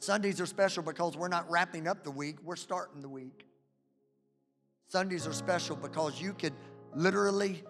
Sundays 0.00 0.40
are 0.40 0.46
special 0.46 0.82
because 0.82 1.14
we're 1.14 1.28
not 1.28 1.48
wrapping 1.50 1.86
up 1.86 2.02
the 2.04 2.10
week, 2.10 2.36
we're 2.42 2.56
starting 2.56 3.02
the 3.02 3.08
week. 3.08 3.46
Sundays 4.88 5.26
are 5.26 5.32
special 5.32 5.76
because 5.76 6.20
you 6.20 6.32
could 6.32 6.54
literally 6.94 7.62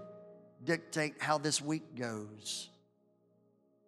dictate 0.64 1.14
how 1.18 1.38
this 1.38 1.60
week 1.60 1.82
goes 1.96 2.70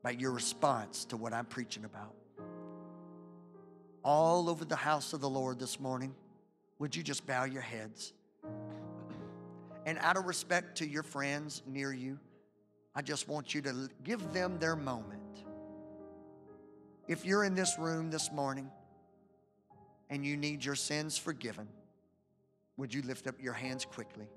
by 0.02 0.10
your 0.10 0.32
response 0.32 1.04
to 1.06 1.16
what 1.16 1.32
I'm 1.32 1.44
preaching 1.44 1.84
about. 1.84 2.14
All 4.02 4.50
over 4.50 4.64
the 4.64 4.76
house 4.76 5.12
of 5.12 5.20
the 5.20 5.30
Lord 5.30 5.60
this 5.60 5.78
morning, 5.78 6.12
would 6.80 6.96
you 6.96 7.04
just 7.04 7.24
bow 7.24 7.44
your 7.44 7.62
heads? 7.62 8.12
And 9.86 9.98
out 9.98 10.16
of 10.16 10.26
respect 10.26 10.78
to 10.78 10.86
your 10.86 11.04
friends 11.04 11.62
near 11.64 11.92
you, 11.92 12.18
I 12.92 13.02
just 13.02 13.28
want 13.28 13.54
you 13.54 13.62
to 13.62 13.88
give 14.02 14.32
them 14.32 14.58
their 14.58 14.74
moment. 14.74 15.21
If 17.08 17.24
you're 17.24 17.44
in 17.44 17.54
this 17.54 17.78
room 17.78 18.10
this 18.10 18.30
morning 18.30 18.70
and 20.08 20.24
you 20.24 20.36
need 20.36 20.64
your 20.64 20.76
sins 20.76 21.18
forgiven, 21.18 21.66
would 22.76 22.94
you 22.94 23.02
lift 23.02 23.26
up 23.26 23.34
your 23.40 23.52
hands 23.52 23.84
quickly? 23.84 24.28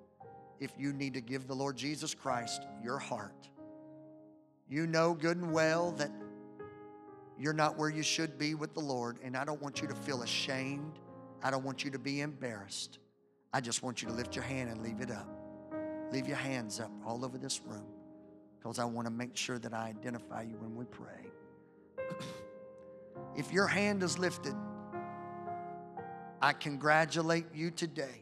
If 0.59 0.72
you 0.78 0.93
need 0.93 1.13
to 1.13 1.22
give 1.22 1.47
the 1.47 1.53
Lord 1.53 1.76
Jesus 1.76 2.16
Christ 2.16 2.63
your 2.84 2.97
heart, 2.97 3.49
You 4.68 4.88
know 4.88 5.13
good 5.13 5.38
and 5.38 5.51
well 5.51 5.91
that 5.91 6.11
you're 7.38 7.53
not 7.53 7.78
where 7.78 7.89
you 7.89 8.01
should 8.01 8.39
be 8.39 8.55
with 8.55 8.74
the 8.74 8.80
Lord, 8.80 9.20
and 9.24 9.38
I 9.38 9.45
don't 9.45 9.61
want 9.61 9.82
you 9.82 9.88
to 9.88 9.93
feel 9.93 10.24
ashamed. 10.24 10.99
I 11.43 11.51
don't 11.51 11.63
want 11.63 11.84
you 11.84 11.91
to 11.91 11.99
be 11.99 12.22
embarrassed. 12.22 12.97
I 13.53 13.61
just 13.61 13.84
want 13.84 14.01
you 14.01 14.07
to 14.07 14.13
lift 14.13 14.36
your 14.36 14.43
hand 14.43 14.72
and 14.72 14.82
leave 14.82 15.01
it 15.01 15.11
up. 15.11 15.30
Leave 16.11 16.28
your 16.28 16.38
hands 16.38 16.80
up 16.80 16.91
all 17.05 17.24
over 17.24 17.38
this 17.38 17.61
room 17.66 17.86
because 18.57 18.80
I 18.80 18.86
want 18.86 19.05
to 19.05 19.11
make 19.11 19.38
sure 19.38 19.59
that 19.59 19.74
I 19.74 19.88
identify 19.89 20.41
you 20.41 20.57
when 20.59 20.76
we 20.76 20.86
pray. 20.86 21.30
if 23.36 23.52
your 23.52 23.68
hand 23.68 24.04
is 24.04 24.18
lifted, 24.18 24.56
I 26.42 26.54
congratulate 26.54 27.46
you 27.54 27.72
today 27.72 28.22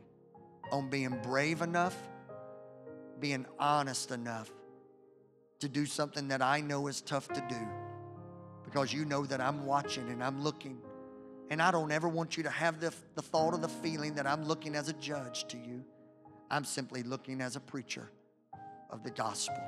on 0.72 0.90
being 0.90 1.20
brave 1.22 1.62
enough, 1.62 1.96
being 3.20 3.46
honest 3.60 4.12
enough 4.12 4.52
to 5.60 5.70
do 5.70 5.86
something 5.86 6.28
that 6.30 6.42
I 6.42 6.62
know 6.62 6.88
is 6.88 7.02
tough 7.02 7.28
to 7.30 7.46
do 7.48 7.68
because 8.64 8.92
you 8.92 9.06
know 9.06 9.26
that 9.26 9.40
I'm 9.40 9.66
watching 9.66 10.10
and 10.10 10.24
I'm 10.24 10.44
looking. 10.44 10.80
And 11.50 11.62
I 11.62 11.70
don't 11.70 11.92
ever 11.92 12.08
want 12.08 12.38
you 12.38 12.44
to 12.44 12.50
have 12.50 12.80
the, 12.80 12.94
the 13.16 13.22
thought 13.22 13.54
or 13.54 13.60
the 13.60 13.68
feeling 13.68 14.16
that 14.16 14.26
I'm 14.26 14.44
looking 14.46 14.76
as 14.76 14.90
a 14.90 14.94
judge 14.94 15.46
to 15.50 15.58
you. 15.58 15.84
I'm 16.50 16.66
simply 16.66 17.04
looking 17.04 17.42
as 17.42 17.56
a 17.56 17.60
preacher 17.60 18.10
of 18.90 19.04
the 19.04 19.12
gospel. 19.12 19.62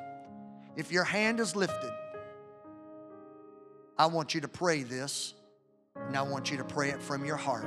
If 0.76 0.92
your 0.92 1.04
hand 1.04 1.40
is 1.40 1.56
lifted, 1.56 1.92
I 3.98 4.08
want 4.08 4.34
you 4.34 4.42
to 4.42 4.48
pray 4.48 4.84
this, 4.84 5.34
and 5.96 6.18
I 6.18 6.22
want 6.22 6.52
you 6.52 6.58
to 6.58 6.64
pray 6.64 6.90
it 6.90 7.02
from 7.02 7.24
your 7.26 7.38
heart. 7.38 7.66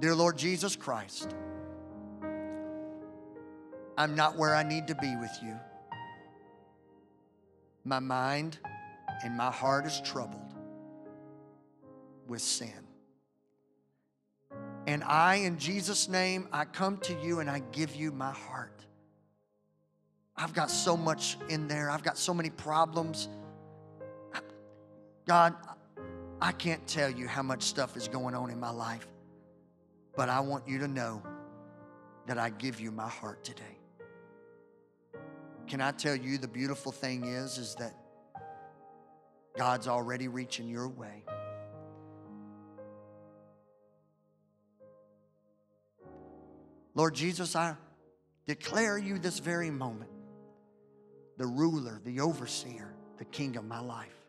Dear 0.00 0.14
Lord 0.14 0.36
Jesus 0.36 0.74
Christ, 0.74 1.34
I'm 3.96 4.16
not 4.16 4.36
where 4.36 4.54
I 4.54 4.62
need 4.62 4.88
to 4.88 4.94
be 4.94 5.14
with 5.16 5.36
you. 5.42 5.54
My 7.84 7.98
mind 7.98 8.58
and 9.22 9.36
my 9.36 9.50
heart 9.50 9.86
is 9.86 10.00
troubled 10.00 10.54
with 12.26 12.40
sin. 12.40 12.72
And 14.86 15.04
I, 15.04 15.36
in 15.36 15.58
Jesus' 15.58 16.08
name, 16.08 16.48
I 16.52 16.64
come 16.64 16.96
to 16.98 17.14
you 17.22 17.40
and 17.40 17.48
I 17.48 17.60
give 17.72 17.94
you 17.94 18.10
my 18.10 18.32
heart. 18.32 18.84
I've 20.36 20.54
got 20.54 20.70
so 20.70 20.96
much 20.96 21.36
in 21.48 21.68
there, 21.68 21.90
I've 21.90 22.02
got 22.02 22.16
so 22.16 22.32
many 22.32 22.50
problems. 22.50 23.28
God, 25.26 25.54
I 26.40 26.52
can't 26.52 26.86
tell 26.86 27.10
you 27.10 27.28
how 27.28 27.42
much 27.42 27.62
stuff 27.62 27.96
is 27.96 28.08
going 28.08 28.34
on 28.34 28.50
in 28.50 28.58
my 28.58 28.70
life, 28.70 29.06
but 30.16 30.28
I 30.28 30.40
want 30.40 30.66
you 30.66 30.78
to 30.78 30.88
know 30.88 31.22
that 32.26 32.38
I 32.38 32.50
give 32.50 32.80
you 32.80 32.90
my 32.90 33.08
heart 33.08 33.44
today. 33.44 33.78
Can 35.66 35.80
I 35.80 35.92
tell 35.92 36.16
you 36.16 36.38
the 36.38 36.48
beautiful 36.48 36.90
thing 36.90 37.24
is 37.24 37.58
is 37.58 37.74
that 37.76 37.94
God's 39.56 39.88
already 39.88 40.28
reaching 40.28 40.68
your 40.68 40.88
way. 40.88 41.24
Lord 46.94 47.14
Jesus, 47.14 47.54
I 47.54 47.76
declare 48.46 48.98
you 48.98 49.18
this 49.18 49.38
very 49.38 49.70
moment 49.70 50.10
the 51.36 51.46
ruler, 51.46 52.00
the 52.04 52.20
overseer, 52.20 52.92
the 53.16 53.24
king 53.24 53.56
of 53.56 53.64
my 53.64 53.80
life. 53.80 54.19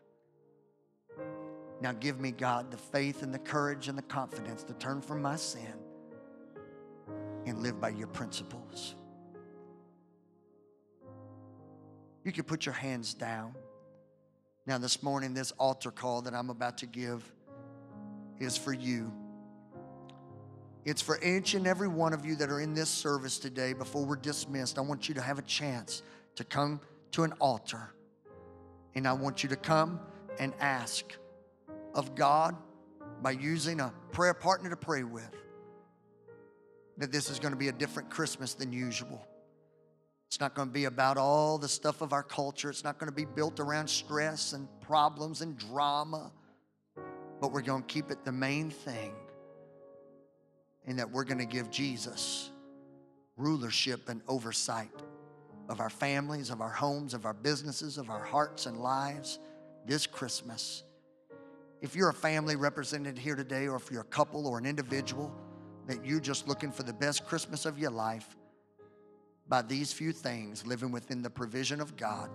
Now 1.82 1.90
give 1.90 2.20
me, 2.20 2.30
God, 2.30 2.70
the 2.70 2.76
faith 2.76 3.24
and 3.24 3.34
the 3.34 3.40
courage 3.40 3.88
and 3.88 3.98
the 3.98 4.02
confidence 4.02 4.62
to 4.62 4.72
turn 4.74 5.02
from 5.02 5.20
my 5.20 5.34
sin 5.34 5.74
and 7.44 7.60
live 7.60 7.80
by 7.80 7.88
your 7.88 8.06
principles. 8.06 8.94
You 12.24 12.30
can 12.30 12.44
put 12.44 12.64
your 12.66 12.72
hands 12.72 13.14
down. 13.14 13.56
Now, 14.64 14.78
this 14.78 15.02
morning, 15.02 15.34
this 15.34 15.50
altar 15.58 15.90
call 15.90 16.22
that 16.22 16.34
I'm 16.34 16.50
about 16.50 16.78
to 16.78 16.86
give 16.86 17.24
is 18.38 18.56
for 18.56 18.72
you. 18.72 19.12
It's 20.84 21.02
for 21.02 21.20
each 21.20 21.54
and 21.54 21.66
every 21.66 21.88
one 21.88 22.12
of 22.12 22.24
you 22.24 22.36
that 22.36 22.48
are 22.48 22.60
in 22.60 22.74
this 22.74 22.90
service 22.90 23.40
today. 23.40 23.72
Before 23.72 24.04
we're 24.04 24.14
dismissed, 24.14 24.78
I 24.78 24.82
want 24.82 25.08
you 25.08 25.16
to 25.16 25.20
have 25.20 25.40
a 25.40 25.42
chance 25.42 26.04
to 26.36 26.44
come 26.44 26.80
to 27.10 27.24
an 27.24 27.32
altar. 27.40 27.92
And 28.94 29.08
I 29.08 29.14
want 29.14 29.42
you 29.42 29.48
to 29.48 29.56
come 29.56 29.98
and 30.38 30.52
ask 30.60 31.16
of 31.94 32.14
God 32.14 32.56
by 33.22 33.32
using 33.32 33.80
a 33.80 33.92
prayer 34.10 34.34
partner 34.34 34.70
to 34.70 34.76
pray 34.76 35.04
with 35.04 35.30
that 36.98 37.10
this 37.10 37.30
is 37.30 37.38
going 37.38 37.52
to 37.52 37.58
be 37.58 37.68
a 37.68 37.72
different 37.72 38.10
Christmas 38.10 38.54
than 38.54 38.72
usual. 38.72 39.26
It's 40.28 40.40
not 40.40 40.54
going 40.54 40.68
to 40.68 40.72
be 40.72 40.84
about 40.84 41.18
all 41.18 41.58
the 41.58 41.68
stuff 41.68 42.00
of 42.00 42.12
our 42.12 42.22
culture. 42.22 42.70
It's 42.70 42.84
not 42.84 42.98
going 42.98 43.10
to 43.10 43.14
be 43.14 43.24
built 43.24 43.60
around 43.60 43.88
stress 43.88 44.52
and 44.52 44.66
problems 44.80 45.42
and 45.42 45.58
drama. 45.58 46.32
But 47.40 47.52
we're 47.52 47.62
going 47.62 47.82
to 47.82 47.88
keep 47.88 48.10
it 48.10 48.24
the 48.24 48.32
main 48.32 48.70
thing 48.70 49.12
in 50.86 50.96
that 50.96 51.10
we're 51.10 51.24
going 51.24 51.38
to 51.38 51.44
give 51.44 51.70
Jesus 51.70 52.50
rulership 53.36 54.08
and 54.08 54.20
oversight 54.28 54.90
of 55.68 55.80
our 55.80 55.90
families, 55.90 56.50
of 56.50 56.60
our 56.60 56.70
homes, 56.70 57.14
of 57.14 57.24
our 57.26 57.34
businesses, 57.34 57.98
of 57.98 58.10
our 58.10 58.22
hearts 58.22 58.66
and 58.66 58.78
lives 58.78 59.38
this 59.86 60.06
Christmas. 60.06 60.82
If 61.82 61.96
you're 61.96 62.10
a 62.10 62.14
family 62.14 62.54
represented 62.54 63.18
here 63.18 63.34
today, 63.34 63.66
or 63.66 63.74
if 63.74 63.90
you're 63.90 64.02
a 64.02 64.04
couple 64.04 64.46
or 64.46 64.56
an 64.56 64.66
individual, 64.66 65.32
that 65.88 66.06
you're 66.06 66.20
just 66.20 66.46
looking 66.46 66.70
for 66.70 66.84
the 66.84 66.92
best 66.92 67.26
Christmas 67.26 67.66
of 67.66 67.76
your 67.76 67.90
life, 67.90 68.36
by 69.48 69.62
these 69.62 69.92
few 69.92 70.12
things, 70.12 70.64
living 70.64 70.92
within 70.92 71.22
the 71.22 71.28
provision 71.28 71.80
of 71.80 71.96
God, 71.96 72.30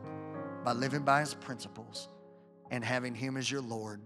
by 0.66 0.74
living 0.74 1.04
by 1.04 1.22
His 1.22 1.34
principles, 1.34 2.10
and 2.72 2.84
having 2.84 3.16
Him 3.16 3.38
as 3.38 3.50
your 3.50 3.62
Lord, 3.62 4.02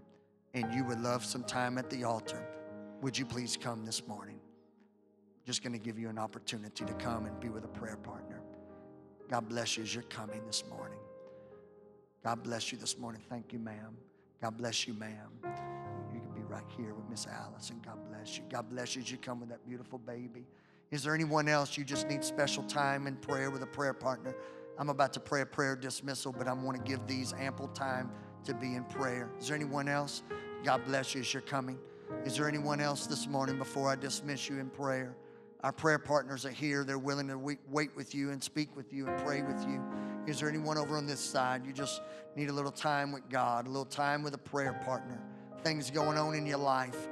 and 0.54 0.72
you 0.72 0.84
would 0.84 1.00
love 1.00 1.24
some 1.24 1.42
time 1.42 1.76
at 1.76 1.90
the 1.90 2.04
altar, 2.04 2.46
would 3.00 3.18
you 3.18 3.26
please 3.26 3.58
come 3.60 3.84
this 3.84 4.06
morning? 4.06 4.38
Just 5.44 5.64
going 5.64 5.72
to 5.72 5.78
give 5.80 5.98
you 5.98 6.08
an 6.08 6.18
opportunity 6.18 6.84
to 6.84 6.94
come 6.94 7.26
and 7.26 7.40
be 7.40 7.48
with 7.48 7.64
a 7.64 7.68
prayer 7.68 7.96
partner. 7.96 8.40
God 9.28 9.48
bless 9.48 9.76
you 9.76 9.82
as 9.82 9.92
you're 9.92 10.04
coming 10.04 10.40
this 10.46 10.62
morning. 10.70 11.00
God 12.22 12.44
bless 12.44 12.70
you 12.70 12.78
this 12.78 12.96
morning. 12.96 13.20
Thank 13.28 13.52
you, 13.52 13.58
ma'am. 13.58 13.96
God 14.42 14.58
bless 14.58 14.88
you, 14.88 14.94
ma'am. 14.94 15.30
You 16.12 16.20
can 16.20 16.32
be 16.34 16.42
right 16.48 16.64
here 16.76 16.94
with 16.94 17.08
Miss 17.08 17.28
Allison. 17.28 17.80
God 17.86 17.98
bless 18.10 18.36
you. 18.36 18.42
God 18.50 18.68
bless 18.68 18.96
you 18.96 19.02
as 19.02 19.10
you 19.10 19.16
come 19.16 19.38
with 19.38 19.48
that 19.50 19.64
beautiful 19.64 20.00
baby. 20.00 20.44
Is 20.90 21.04
there 21.04 21.14
anyone 21.14 21.48
else 21.48 21.78
you 21.78 21.84
just 21.84 22.08
need 22.08 22.24
special 22.24 22.64
time 22.64 23.06
in 23.06 23.14
prayer 23.14 23.50
with 23.50 23.62
a 23.62 23.66
prayer 23.66 23.94
partner? 23.94 24.34
I'm 24.78 24.88
about 24.88 25.12
to 25.12 25.20
pray 25.20 25.42
a 25.42 25.46
prayer 25.46 25.76
dismissal, 25.76 26.32
but 26.32 26.48
I 26.48 26.52
want 26.54 26.76
to 26.76 26.82
give 26.82 27.06
these 27.06 27.32
ample 27.34 27.68
time 27.68 28.10
to 28.44 28.52
be 28.52 28.74
in 28.74 28.82
prayer. 28.84 29.30
Is 29.38 29.46
there 29.46 29.56
anyone 29.56 29.88
else? 29.88 30.24
God 30.64 30.84
bless 30.86 31.14
you 31.14 31.20
as 31.20 31.32
you're 31.32 31.42
coming. 31.42 31.78
Is 32.24 32.36
there 32.36 32.48
anyone 32.48 32.80
else 32.80 33.06
this 33.06 33.28
morning 33.28 33.58
before 33.58 33.88
I 33.88 33.94
dismiss 33.94 34.48
you 34.48 34.58
in 34.58 34.70
prayer? 34.70 35.14
Our 35.62 35.72
prayer 35.72 36.00
partners 36.00 36.44
are 36.44 36.50
here. 36.50 36.82
They're 36.82 36.98
willing 36.98 37.28
to 37.28 37.38
wait 37.38 37.94
with 37.94 38.12
you 38.12 38.32
and 38.32 38.42
speak 38.42 38.74
with 38.74 38.92
you 38.92 39.06
and 39.06 39.24
pray 39.24 39.42
with 39.42 39.64
you. 39.68 39.80
Is 40.26 40.40
there 40.40 40.48
anyone 40.48 40.78
over 40.78 40.96
on 40.96 41.06
this 41.06 41.20
side? 41.20 41.66
You 41.66 41.72
just 41.72 42.00
need 42.36 42.48
a 42.48 42.52
little 42.52 42.70
time 42.70 43.12
with 43.12 43.28
God, 43.28 43.66
a 43.66 43.68
little 43.68 43.84
time 43.84 44.22
with 44.22 44.34
a 44.34 44.38
prayer 44.38 44.80
partner. 44.84 45.20
Things 45.62 45.90
going 45.90 46.18
on 46.18 46.34
in 46.34 46.46
your 46.46 46.58
life 46.58 47.08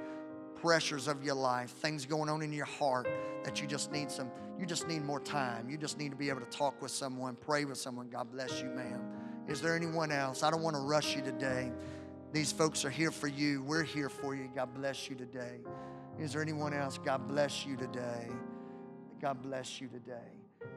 pressures 0.61 1.09
of 1.09 1.25
your 1.25 1.35
life, 1.35 1.71
things 1.71 2.05
going 2.05 2.29
on 2.29 2.43
in 2.43 2.53
your 2.53 2.67
heart 2.67 3.09
that 3.45 3.61
you 3.61 3.67
just 3.67 3.91
need 3.91 4.11
some, 4.11 4.31
you 4.59 4.67
just 4.67 4.87
need 4.87 5.03
more 5.03 5.21
time. 5.21 5.69
You 5.71 5.79
just 5.79 5.99
need 5.99 6.11
to 6.11 6.17
be 6.17 6.29
able 6.29 6.41
to 6.41 6.47
talk 6.47 6.81
with 6.83 6.91
someone, 6.91 7.37
pray 7.37 7.65
with 7.65 7.79
someone. 7.79 8.09
God 8.09 8.31
bless 8.31 8.61
you, 8.61 8.69
ma'am. 8.69 9.01
Is 9.49 9.61
there 9.61 9.75
anyone 9.75 10.13
else? 10.13 10.43
I 10.43 10.51
don't 10.51 10.63
want 10.63 10.77
to 10.77 10.83
rush 10.83 11.17
you 11.17 11.23
today. 11.23 11.73
These 12.33 12.53
folks 12.53 12.85
are 12.85 12.91
here 12.91 13.11
for 13.11 13.27
you. 13.27 13.63
We're 13.63 13.83
here 13.83 14.09
for 14.09 14.35
you. 14.35 14.51
God 14.55 14.75
bless 14.75 15.09
you 15.09 15.17
today. 15.17 15.61
Is 16.19 16.35
there 16.35 16.43
anyone 16.43 16.75
else? 16.75 16.99
God 16.99 17.27
bless 17.27 17.65
you 17.65 17.77
today. 17.77 18.29
God 19.21 19.43
bless 19.43 19.81
you 19.81 19.89
today. 19.89 20.15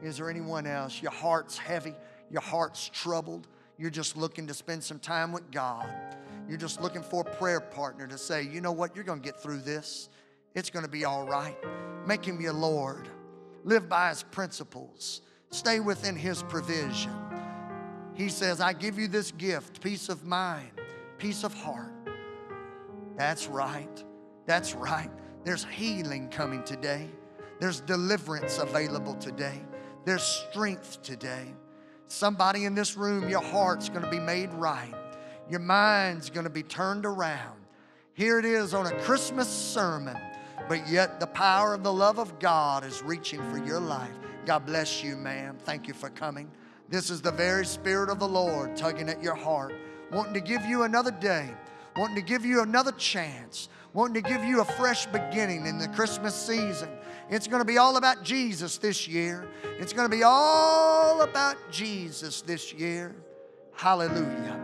Is 0.02 0.16
there 0.16 0.30
anyone 0.30 0.66
else? 0.66 1.02
Your 1.02 1.12
heart's 1.12 1.58
heavy, 1.58 1.94
your 2.34 2.42
heart's 2.42 2.90
troubled. 2.92 3.46
You're 3.78 3.90
just 3.90 4.16
looking 4.16 4.48
to 4.48 4.54
spend 4.54 4.82
some 4.82 4.98
time 4.98 5.30
with 5.30 5.52
God. 5.52 5.88
You're 6.48 6.58
just 6.58 6.82
looking 6.82 7.00
for 7.00 7.20
a 7.20 7.36
prayer 7.36 7.60
partner 7.60 8.08
to 8.08 8.18
say, 8.18 8.42
you 8.42 8.60
know 8.60 8.72
what, 8.72 8.96
you're 8.96 9.04
going 9.04 9.20
to 9.20 9.24
get 9.24 9.40
through 9.40 9.58
this. 9.58 10.08
It's 10.52 10.68
going 10.68 10.84
to 10.84 10.90
be 10.90 11.04
all 11.04 11.24
right. 11.24 11.56
Make 12.08 12.24
him 12.24 12.40
your 12.40 12.52
Lord. 12.52 13.08
Live 13.62 13.88
by 13.88 14.08
his 14.08 14.24
principles. 14.24 15.22
Stay 15.50 15.78
within 15.78 16.16
his 16.16 16.42
provision. 16.42 17.12
He 18.14 18.28
says, 18.28 18.60
I 18.60 18.72
give 18.72 18.98
you 18.98 19.06
this 19.06 19.30
gift 19.30 19.80
peace 19.80 20.08
of 20.08 20.24
mind, 20.24 20.72
peace 21.18 21.44
of 21.44 21.54
heart. 21.54 21.92
That's 23.16 23.46
right. 23.46 24.04
That's 24.46 24.74
right. 24.74 25.10
There's 25.44 25.64
healing 25.66 26.30
coming 26.30 26.64
today. 26.64 27.08
There's 27.60 27.80
deliverance 27.80 28.58
available 28.58 29.14
today. 29.14 29.62
There's 30.04 30.24
strength 30.24 31.00
today. 31.00 31.54
Somebody 32.14 32.64
in 32.64 32.76
this 32.76 32.96
room, 32.96 33.28
your 33.28 33.42
heart's 33.42 33.88
going 33.88 34.04
to 34.04 34.10
be 34.10 34.20
made 34.20 34.52
right. 34.54 34.94
Your 35.50 35.58
mind's 35.58 36.30
going 36.30 36.44
to 36.44 36.50
be 36.50 36.62
turned 36.62 37.04
around. 37.04 37.58
Here 38.12 38.38
it 38.38 38.44
is 38.44 38.72
on 38.72 38.86
a 38.86 39.00
Christmas 39.00 39.48
sermon, 39.48 40.16
but 40.68 40.88
yet 40.88 41.18
the 41.18 41.26
power 41.26 41.74
of 41.74 41.82
the 41.82 41.92
love 41.92 42.20
of 42.20 42.38
God 42.38 42.84
is 42.84 43.02
reaching 43.02 43.40
for 43.50 43.58
your 43.58 43.80
life. 43.80 44.12
God 44.46 44.64
bless 44.64 45.02
you, 45.02 45.16
ma'am. 45.16 45.58
Thank 45.64 45.88
you 45.88 45.94
for 45.94 46.08
coming. 46.08 46.48
This 46.88 47.10
is 47.10 47.20
the 47.20 47.32
very 47.32 47.66
Spirit 47.66 48.08
of 48.08 48.20
the 48.20 48.28
Lord 48.28 48.76
tugging 48.76 49.08
at 49.08 49.20
your 49.20 49.34
heart, 49.34 49.74
wanting 50.12 50.34
to 50.34 50.40
give 50.40 50.64
you 50.64 50.84
another 50.84 51.10
day, 51.10 51.50
wanting 51.96 52.14
to 52.14 52.22
give 52.22 52.44
you 52.44 52.62
another 52.62 52.92
chance, 52.92 53.68
wanting 53.92 54.22
to 54.22 54.28
give 54.28 54.44
you 54.44 54.60
a 54.60 54.64
fresh 54.64 55.06
beginning 55.06 55.66
in 55.66 55.78
the 55.78 55.88
Christmas 55.88 56.36
season. 56.36 56.90
It's 57.30 57.46
going 57.46 57.60
to 57.60 57.66
be 57.66 57.78
all 57.78 57.96
about 57.96 58.22
Jesus 58.22 58.78
this 58.78 59.08
year. 59.08 59.48
It's 59.78 59.92
going 59.92 60.08
to 60.08 60.14
be 60.14 60.22
all 60.22 61.22
about 61.22 61.56
Jesus 61.70 62.42
this 62.42 62.72
year. 62.72 63.14
Hallelujah. 63.72 64.60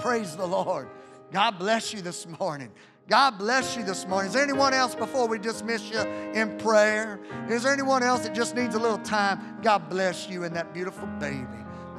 Praise 0.00 0.36
the 0.36 0.46
Lord. 0.46 0.88
God 1.32 1.58
bless 1.58 1.92
you 1.92 2.00
this 2.00 2.26
morning. 2.38 2.70
God 3.08 3.38
bless 3.38 3.76
you 3.76 3.84
this 3.84 4.06
morning. 4.06 4.28
Is 4.28 4.34
there 4.34 4.42
anyone 4.42 4.72
else 4.72 4.94
before 4.94 5.28
we 5.28 5.38
dismiss 5.38 5.90
you 5.90 5.98
in 5.98 6.56
prayer? 6.58 7.20
Is 7.50 7.62
there 7.62 7.72
anyone 7.72 8.02
else 8.02 8.20
that 8.20 8.34
just 8.34 8.54
needs 8.54 8.74
a 8.74 8.78
little 8.78 8.98
time? 8.98 9.58
God 9.62 9.90
bless 9.90 10.28
you 10.28 10.44
and 10.44 10.56
that 10.56 10.72
beautiful 10.72 11.06
baby. 11.18 11.46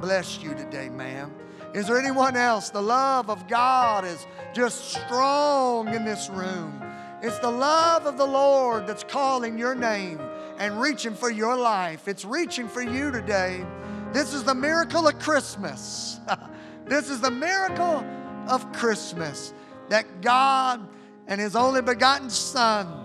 Bless 0.01 0.41
you 0.41 0.55
today, 0.55 0.89
ma'am. 0.89 1.32
Is 1.74 1.88
there 1.88 1.99
anyone 1.99 2.36
else? 2.36 2.70
The 2.70 2.82
love 2.82 3.30
of 3.30 3.47
God 3.47 4.05
is 4.05 4.26
just 4.53 4.93
strong 4.93 5.93
in 5.93 6.05
this 6.05 6.30
room. 6.30 6.82
It's 7.26 7.39
the 7.39 7.49
love 7.49 8.05
of 8.05 8.19
the 8.19 8.26
Lord 8.26 8.86
that's 8.86 9.03
calling 9.03 9.57
your 9.57 9.73
name 9.73 10.19
and 10.59 10.80
reaching 10.80 11.15
for 11.15 11.32
your 11.32 11.57
life. 11.57 12.07
It's 12.07 12.23
reaching 12.23 12.67
for 12.67 12.84
you 12.84 13.09
today. 13.09 13.65
This 14.13 14.32
is 14.32 14.43
the 14.43 14.53
miracle 14.53 15.07
of 15.07 15.17
Christmas. 15.17 16.19
this 16.86 17.09
is 17.09 17.21
the 17.21 17.32
miracle 17.32 18.05
of 18.47 18.71
Christmas 18.73 19.55
that 19.89 20.21
God 20.21 20.88
and 21.26 21.41
His 21.41 21.55
only 21.55 21.82
begotten 21.82 22.30
Son 22.30 23.03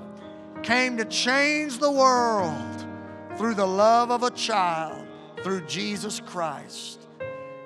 came 0.63 0.99
to 0.99 1.07
change 1.07 1.79
the 1.79 1.91
world 1.91 2.87
through 3.39 3.55
the 3.55 3.67
love 3.67 4.11
of 4.11 4.23
a 4.23 4.31
child, 4.33 5.07
through 5.43 5.63
Jesus 5.63 6.21
Christ. 6.21 7.09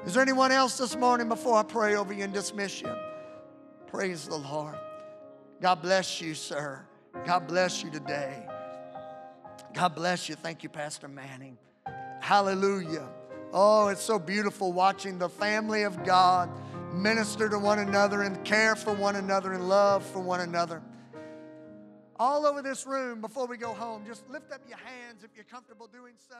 Is 0.06 0.14
there 0.14 0.22
anyone 0.22 0.52
else 0.52 0.78
this 0.78 0.94
morning 0.94 1.28
before 1.28 1.56
I 1.56 1.64
pray 1.64 1.96
over 1.96 2.12
you 2.12 2.22
and 2.22 2.32
dismiss 2.32 2.80
you? 2.80 2.94
Praise 3.88 4.28
the 4.28 4.36
Lord. 4.36 4.76
God 5.60 5.82
bless 5.82 6.20
you, 6.20 6.34
sir. 6.34 6.84
God 7.24 7.46
bless 7.46 7.82
you 7.82 7.90
today. 7.90 8.46
God 9.72 9.94
bless 9.94 10.28
you. 10.28 10.34
Thank 10.34 10.62
you, 10.62 10.68
Pastor 10.68 11.08
Manning. 11.08 11.58
Hallelujah. 12.20 13.08
Oh, 13.52 13.88
it's 13.88 14.02
so 14.02 14.18
beautiful 14.18 14.72
watching 14.72 15.18
the 15.18 15.28
family 15.28 15.82
of 15.82 16.04
God 16.04 16.50
minister 16.92 17.48
to 17.48 17.58
one 17.58 17.78
another 17.78 18.22
and 18.22 18.42
care 18.44 18.76
for 18.76 18.92
one 18.94 19.16
another 19.16 19.52
and 19.52 19.68
love 19.68 20.04
for 20.04 20.20
one 20.20 20.40
another. 20.40 20.82
All 22.16 22.46
over 22.46 22.62
this 22.62 22.86
room, 22.86 23.20
before 23.20 23.46
we 23.46 23.56
go 23.56 23.74
home, 23.74 24.04
just 24.06 24.28
lift 24.28 24.52
up 24.52 24.60
your 24.68 24.78
hands 24.78 25.24
if 25.24 25.30
you're 25.34 25.44
comfortable 25.44 25.88
doing 25.88 26.14
so. 26.28 26.36